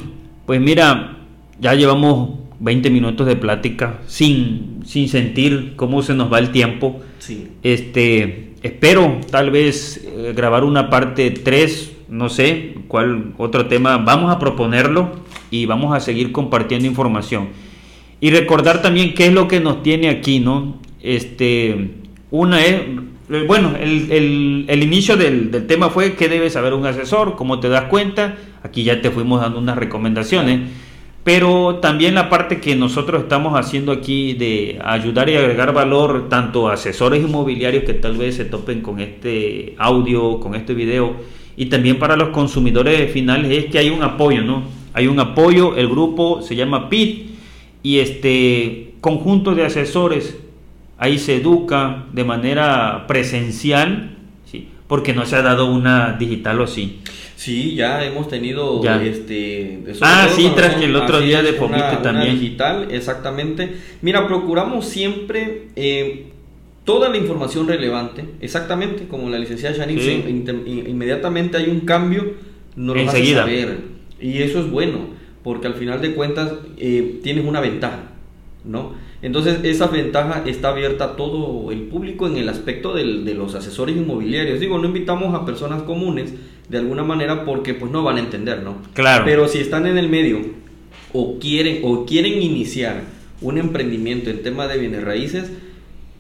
pues 0.46 0.62
mira, 0.62 1.18
ya 1.60 1.74
llevamos 1.74 2.40
20 2.60 2.90
minutos 2.90 3.28
de 3.28 3.36
plática 3.36 4.00
sin, 4.08 4.80
sin 4.86 5.10
sentir 5.10 5.74
cómo 5.76 6.02
se 6.02 6.14
nos 6.14 6.32
va 6.32 6.40
el 6.40 6.52
tiempo. 6.52 7.02
Sí. 7.20 7.50
Este, 7.64 8.54
espero 8.64 9.20
tal 9.30 9.52
vez 9.52 10.04
eh, 10.06 10.34
grabar 10.36 10.64
una 10.64 10.90
parte 10.90 11.32
3, 11.32 11.98
no 12.10 12.30
sé 12.30 12.76
cuál 12.88 13.34
otro 13.38 13.68
tema, 13.68 13.98
vamos 13.98 14.34
a 14.34 14.40
proponerlo 14.40 15.12
y 15.52 15.66
vamos 15.66 15.96
a 15.96 16.00
seguir 16.00 16.32
compartiendo 16.32 16.88
información. 16.88 17.50
Y 18.20 18.32
recordar 18.32 18.82
también 18.82 19.14
qué 19.14 19.28
es 19.28 19.34
lo 19.34 19.48
que 19.48 19.60
nos 19.60 19.84
tiene 19.84 20.10
aquí, 20.10 20.40
¿no? 20.40 20.80
Este, 21.02 21.92
una 22.32 22.66
es 22.66 22.82
bueno, 23.30 23.76
el, 23.80 24.66
el, 24.68 24.84
inicio 24.84 25.18
del, 25.18 25.52
del, 25.52 25.68
tema 25.68 25.90
fue 25.90 26.16
qué 26.16 26.30
debe 26.30 26.50
saber 26.50 26.74
un 26.74 26.86
asesor, 26.86 27.36
cómo 27.36 27.60
te 27.60 27.68
das 27.70 27.86
cuenta. 27.86 28.38
Aquí 28.64 28.84
ya 28.84 29.02
te 29.02 29.12
fuimos 29.12 29.42
dando 29.42 29.60
unas 29.60 29.78
recomendaciones. 29.78 30.62
Pero 31.28 31.80
también 31.82 32.16
la 32.16 32.30
parte 32.30 32.62
que 32.62 32.78
nosotros 32.78 33.24
estamos 33.24 33.60
haciendo 33.60 33.92
aquí 33.92 34.32
de 34.32 34.80
ayudar 34.82 35.28
y 35.28 35.36
agregar 35.36 35.74
valor 35.74 36.30
tanto 36.30 36.70
a 36.70 36.76
asesores 36.76 37.22
inmobiliarios 37.22 37.84
que 37.84 37.94
tal 37.94 38.16
vez 38.16 38.38
se 38.38 38.46
topen 38.46 38.80
con 38.80 39.02
este 39.02 39.76
audio, 39.78 40.40
con 40.40 40.56
este 40.56 40.74
video, 40.74 41.18
y 41.58 41.66
también 41.66 42.00
para 42.00 42.16
los 42.16 42.30
consumidores 42.30 43.12
finales 43.12 43.52
es 43.52 43.66
que 43.66 43.78
hay 43.78 43.90
un 43.90 44.04
apoyo, 44.04 44.42
¿no? 44.42 44.64
Hay 44.94 45.08
un 45.08 45.20
apoyo, 45.20 45.76
el 45.76 45.90
grupo 45.90 46.42
se 46.42 46.56
llama 46.56 46.88
PIT 46.88 47.32
y 47.84 48.00
este 48.00 48.94
conjunto 49.02 49.54
de 49.54 49.66
asesores 49.66 50.40
ahí 50.98 51.18
se 51.20 51.36
educa 51.36 52.06
de 52.14 52.24
manera 52.24 53.06
presencial, 53.08 54.18
¿sí? 54.46 54.70
porque 54.88 55.14
no 55.14 55.26
se 55.26 55.36
ha 55.36 55.42
dado 55.42 55.72
una 55.72 56.14
digital 56.14 56.60
o 56.62 56.64
así. 56.64 57.00
Sí, 57.36 57.76
ya 57.76 58.04
hemos 58.04 58.28
tenido 58.30 58.82
este 59.00 59.84
Ah, 60.02 60.28
sí, 60.36 60.52
tras 60.56 60.76
que 60.76 60.86
el 60.86 60.96
otro 60.96 61.20
día 61.20 61.44
de 61.44 61.54
Fomite 61.54 61.98
también 62.02 62.40
digital, 62.40 62.88
exactamente. 62.90 63.78
Mira, 64.02 64.28
procuramos 64.28 64.88
siempre 64.88 65.68
eh, 65.76 66.26
toda 66.84 67.10
la 67.10 67.18
información 67.18 67.68
relevante, 67.68 68.26
exactamente 68.42 69.08
como 69.08 69.30
la 69.30 69.38
licenciada 69.38 69.76
Janine 69.76 70.34
inmediatamente 70.88 71.58
hay 71.58 71.70
un 71.70 71.82
cambio, 71.82 72.34
no 72.76 72.96
lo 72.96 73.02
Enseguida. 73.02 73.42
vas 73.44 73.50
a 73.52 73.56
saber. 73.56 73.78
Y 74.20 74.42
eso 74.42 74.60
es 74.60 74.72
bueno, 74.72 75.00
porque 75.44 75.68
al 75.68 75.76
final 75.76 76.02
de 76.02 76.16
cuentas 76.16 76.52
eh, 76.78 77.20
tienes 77.22 77.46
una 77.46 77.60
ventaja, 77.60 78.00
¿no? 78.64 78.94
Entonces 79.22 79.60
esa 79.64 79.88
ventaja 79.88 80.44
está 80.46 80.70
abierta 80.70 81.06
a 81.06 81.16
todo 81.16 81.72
el 81.72 81.84
público 81.84 82.28
en 82.28 82.38
el 82.38 82.50
aspecto 82.50 82.94
del, 82.94 83.26
de 83.26 83.34
los 83.34 83.56
asesores 83.56 83.96
inmobiliarios. 83.96 84.60
Digo, 84.60 84.78
no 84.78 84.88
invitamos 84.88 85.34
a 85.34 85.46
personas 85.46 85.84
comunes 85.84 86.34
de 86.70 86.78
alguna 86.78 87.04
manera 87.04 87.46
porque 87.46 87.74
pues 87.74 87.92
no 87.92 88.04
van 88.04 88.18
a 88.18 88.20
entender, 88.20 88.64
¿no? 88.64 88.78
Claro. 88.94 89.24
Pero 89.26 89.48
si 89.48 89.60
están 89.60 89.88
en 89.88 89.98
el 89.98 90.10
medio 90.10 90.40
o 91.14 91.40
quieren 91.40 91.80
o 91.84 92.06
quieren 92.06 92.42
iniciar 92.42 93.04
un 93.42 93.58
emprendimiento 93.58 94.30
en 94.30 94.44
tema 94.44 94.68
de 94.68 94.78
bienes 94.78 95.04
raíces, 95.04 95.52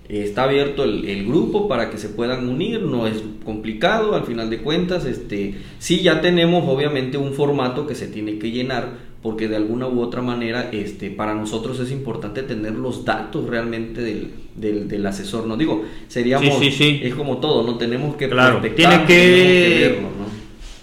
está 0.09 0.43
abierto 0.43 0.83
el, 0.83 1.05
el, 1.05 1.25
grupo 1.25 1.67
para 1.67 1.89
que 1.89 1.97
se 1.97 2.09
puedan 2.09 2.47
unir, 2.47 2.81
no 2.81 3.07
es 3.07 3.23
complicado 3.43 4.15
al 4.15 4.23
final 4.23 4.49
de 4.49 4.59
cuentas, 4.59 5.05
este, 5.05 5.55
sí 5.79 6.01
ya 6.01 6.21
tenemos 6.21 6.63
obviamente 6.67 7.17
un 7.17 7.33
formato 7.33 7.85
que 7.87 7.95
se 7.95 8.07
tiene 8.07 8.39
que 8.39 8.51
llenar, 8.51 9.07
porque 9.21 9.47
de 9.47 9.57
alguna 9.57 9.87
u 9.87 9.99
otra 10.01 10.21
manera 10.21 10.69
este, 10.71 11.09
para 11.09 11.33
nosotros 11.33 11.79
es 11.79 11.91
importante 11.91 12.43
tener 12.43 12.73
los 12.73 13.03
datos 13.03 13.49
realmente 13.49 14.01
del, 14.01 14.31
del, 14.55 14.87
del 14.87 15.05
asesor. 15.05 15.47
No 15.47 15.57
digo, 15.57 15.83
seríamos, 16.07 16.61
es 16.61 17.15
como 17.15 17.39
todo, 17.39 17.63
no 17.63 17.77
tenemos 17.77 18.15
que 18.15 18.29
claro, 18.29 18.61
tiene 18.61 19.05
que, 19.05 19.99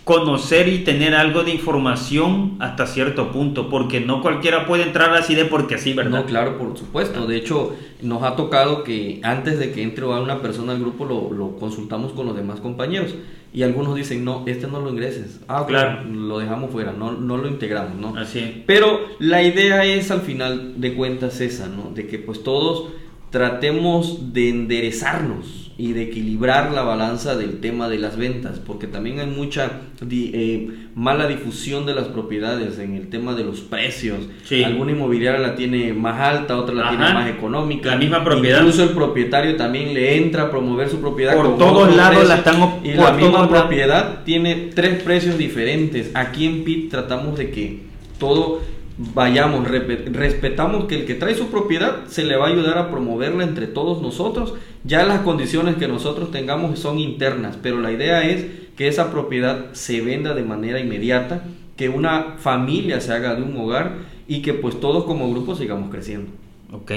conocer 0.04 0.68
y 0.68 0.84
tener 0.84 1.14
algo 1.14 1.44
de 1.44 1.52
información 1.52 2.56
hasta 2.60 2.86
cierto 2.86 3.32
punto, 3.32 3.70
porque 3.70 4.00
no 4.00 4.20
cualquiera 4.20 4.66
puede 4.66 4.82
entrar 4.82 5.14
así 5.14 5.34
de 5.34 5.46
porque 5.46 5.76
así, 5.76 5.94
¿verdad? 5.94 6.20
No, 6.20 6.26
claro, 6.26 6.58
por 6.58 6.76
supuesto. 6.76 7.26
De 7.26 7.36
hecho, 7.36 7.74
nos 8.02 8.22
ha 8.22 8.36
tocado 8.36 8.84
que 8.84 9.20
antes 9.22 9.58
de 9.58 9.72
que 9.72 9.82
entre 9.82 10.04
una 10.04 10.42
persona 10.42 10.72
al 10.72 10.80
grupo 10.80 11.06
lo, 11.06 11.32
lo 11.32 11.56
consultamos 11.56 12.12
con 12.12 12.26
los 12.26 12.36
demás 12.36 12.60
compañeros 12.60 13.14
y 13.54 13.62
algunos 13.62 13.94
dicen, 13.94 14.24
no, 14.24 14.42
este 14.46 14.66
no 14.66 14.80
lo 14.80 14.90
ingreses. 14.90 15.40
Ah, 15.48 15.64
claro, 15.66 16.02
lo 16.04 16.38
dejamos 16.38 16.70
fuera, 16.70 16.92
no, 16.92 17.12
no 17.12 17.38
lo 17.38 17.48
integramos, 17.48 17.96
¿no? 17.96 18.20
Así. 18.20 18.64
Pero 18.66 19.00
la 19.20 19.42
idea 19.42 19.84
es 19.84 20.10
al 20.10 20.20
final 20.20 20.80
de 20.80 20.94
cuentas 20.94 21.40
esa, 21.40 21.68
¿no? 21.68 21.92
De 21.94 22.06
que 22.06 22.18
pues 22.18 22.42
todos 22.42 22.88
tratemos 23.30 24.34
de 24.34 24.50
enderezarnos 24.50 25.63
y 25.76 25.92
de 25.92 26.02
equilibrar 26.02 26.70
la 26.70 26.82
balanza 26.82 27.37
del 27.37 27.60
tema 27.60 27.88
de 27.88 27.98
las 27.98 28.16
ventas, 28.16 28.60
porque 28.64 28.87
también 28.87 29.18
hay 29.18 29.26
mucha 29.26 29.80
eh, 30.08 30.70
mala 30.94 31.26
difusión 31.26 31.84
de 31.84 31.94
las 31.94 32.06
propiedades 32.08 32.78
en 32.78 32.94
el 32.94 33.08
tema 33.08 33.34
de 33.34 33.42
los 33.42 33.60
precios. 33.60 34.18
Alguna 34.64 34.92
inmobiliaria 34.92 35.40
la 35.40 35.56
tiene 35.56 35.92
más 35.92 36.20
alta, 36.20 36.56
otra 36.56 36.74
la 36.74 36.88
tiene 36.90 37.12
más 37.12 37.28
económica. 37.28 37.90
La 37.90 37.96
misma 37.96 38.22
propiedad. 38.22 38.60
Incluso 38.60 38.84
el 38.84 38.90
propietario 38.90 39.56
también 39.56 39.92
le 39.94 40.16
entra 40.16 40.44
a 40.44 40.50
promover 40.50 40.88
su 40.88 41.00
propiedad. 41.00 41.34
Por 41.34 41.58
todos 41.58 41.94
lados 41.96 42.28
la 42.28 42.37
están 42.37 42.80
Y 42.84 42.92
la 42.92 43.12
misma 43.12 43.48
propiedad 43.48 44.22
tiene 44.24 44.70
tres 44.74 45.02
precios 45.02 45.37
diferentes. 45.37 46.12
Aquí 46.14 46.46
en 46.46 46.62
PIT 46.62 46.90
tratamos 46.90 47.37
de 47.37 47.50
que 47.50 47.80
todo 48.18 48.60
vayamos, 48.96 49.66
respetamos 49.68 50.85
que 50.85 51.00
el 51.00 51.07
que 51.07 51.14
trae 51.14 51.35
su 51.35 51.48
propiedad 51.48 52.07
se 52.07 52.24
le 52.24 52.37
va 52.37 52.46
a 52.46 52.50
ayudar 52.50 52.78
a 52.78 52.90
promoverla 52.90 53.44
entre 53.44 53.66
todos 53.66 54.00
nosotros. 54.00 54.54
Ya 54.85 55.04
las 55.04 55.20
condiciones 55.20 55.76
que 55.76 55.88
nosotros 55.88 56.30
tengamos 56.30 56.78
son 56.78 56.98
internas, 56.98 57.59
pero 57.61 57.80
la 57.80 57.92
idea 57.92 58.28
es 58.28 58.46
que 58.76 58.88
esa 58.88 59.11
propiedad 59.11 59.72
se 59.72 60.00
venda 60.00 60.35
de 60.35 60.42
manera 60.42 60.80
inmediata, 60.80 61.44
que 61.76 61.88
una 61.88 62.37
familia 62.38 63.00
se 63.00 63.12
haga 63.12 63.35
de 63.35 63.42
un 63.42 63.57
hogar 63.57 63.96
y 64.28 64.42
que 64.42 64.54
pues 64.54 64.78
todos 64.80 65.04
como 65.04 65.30
grupo 65.30 65.54
sigamos 65.54 65.90
creciendo. 65.90 66.30
Ok. 66.72 66.92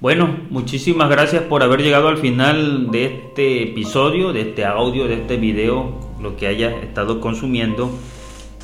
Bueno, 0.00 0.34
muchísimas 0.48 1.10
gracias 1.10 1.42
por 1.42 1.62
haber 1.62 1.82
llegado 1.82 2.08
al 2.08 2.16
final 2.16 2.90
de 2.90 3.04
este 3.04 3.62
episodio, 3.64 4.32
de 4.32 4.40
este 4.42 4.64
audio, 4.64 5.06
de 5.06 5.14
este 5.14 5.36
video, 5.36 5.98
lo 6.22 6.36
que 6.36 6.46
haya 6.46 6.70
estado 6.80 7.20
consumiendo. 7.20 7.90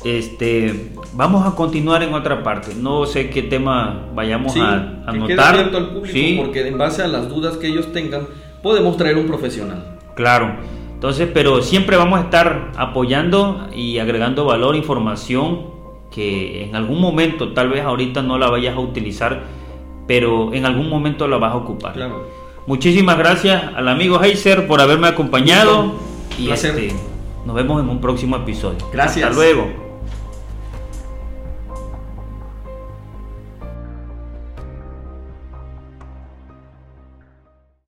Este, 0.03 0.91
vamos 1.13 1.45
a 1.45 1.55
continuar 1.55 2.03
en 2.03 2.13
otra 2.13 2.43
parte. 2.43 2.73
No 2.75 3.05
sé 3.05 3.29
qué 3.29 3.43
tema 3.43 4.07
vayamos 4.13 4.55
a 4.57 5.03
anotar. 5.05 5.55
al 5.55 5.89
público 5.89 6.43
porque 6.43 6.67
en 6.67 6.77
base 6.77 7.01
a 7.03 7.07
las 7.07 7.29
dudas 7.29 7.57
que 7.57 7.67
ellos 7.67 7.91
tengan, 7.91 8.27
podemos 8.61 8.97
traer 8.97 9.17
un 9.17 9.27
profesional. 9.27 9.97
Claro. 10.15 10.55
Entonces, 10.93 11.29
pero 11.31 11.61
siempre 11.61 11.95
vamos 11.95 12.19
a 12.19 12.23
estar 12.23 12.71
apoyando 12.75 13.69
y 13.73 13.99
agregando 13.99 14.45
valor, 14.45 14.75
información 14.75 15.67
que 16.11 16.63
en 16.63 16.75
algún 16.75 16.99
momento, 16.99 17.53
tal 17.53 17.69
vez 17.69 17.83
ahorita 17.83 18.23
no 18.23 18.39
la 18.39 18.49
vayas 18.49 18.75
a 18.75 18.79
utilizar, 18.79 19.43
pero 20.07 20.53
en 20.53 20.65
algún 20.65 20.89
momento 20.89 21.27
la 21.27 21.37
vas 21.37 21.53
a 21.53 21.57
ocupar. 21.57 21.93
Claro. 21.93 22.27
Muchísimas 22.65 23.17
gracias 23.17 23.63
al 23.75 23.87
amigo 23.87 24.21
Heiser 24.21 24.67
por 24.67 24.81
haberme 24.81 25.07
acompañado. 25.07 25.93
Y 26.39 26.49
este, 26.49 26.93
nos 27.45 27.55
vemos 27.55 27.81
en 27.81 27.89
un 27.89 28.01
próximo 28.01 28.35
episodio. 28.35 28.79
Gracias. 28.91 29.29
Hasta 29.29 29.35
luego. 29.35 29.86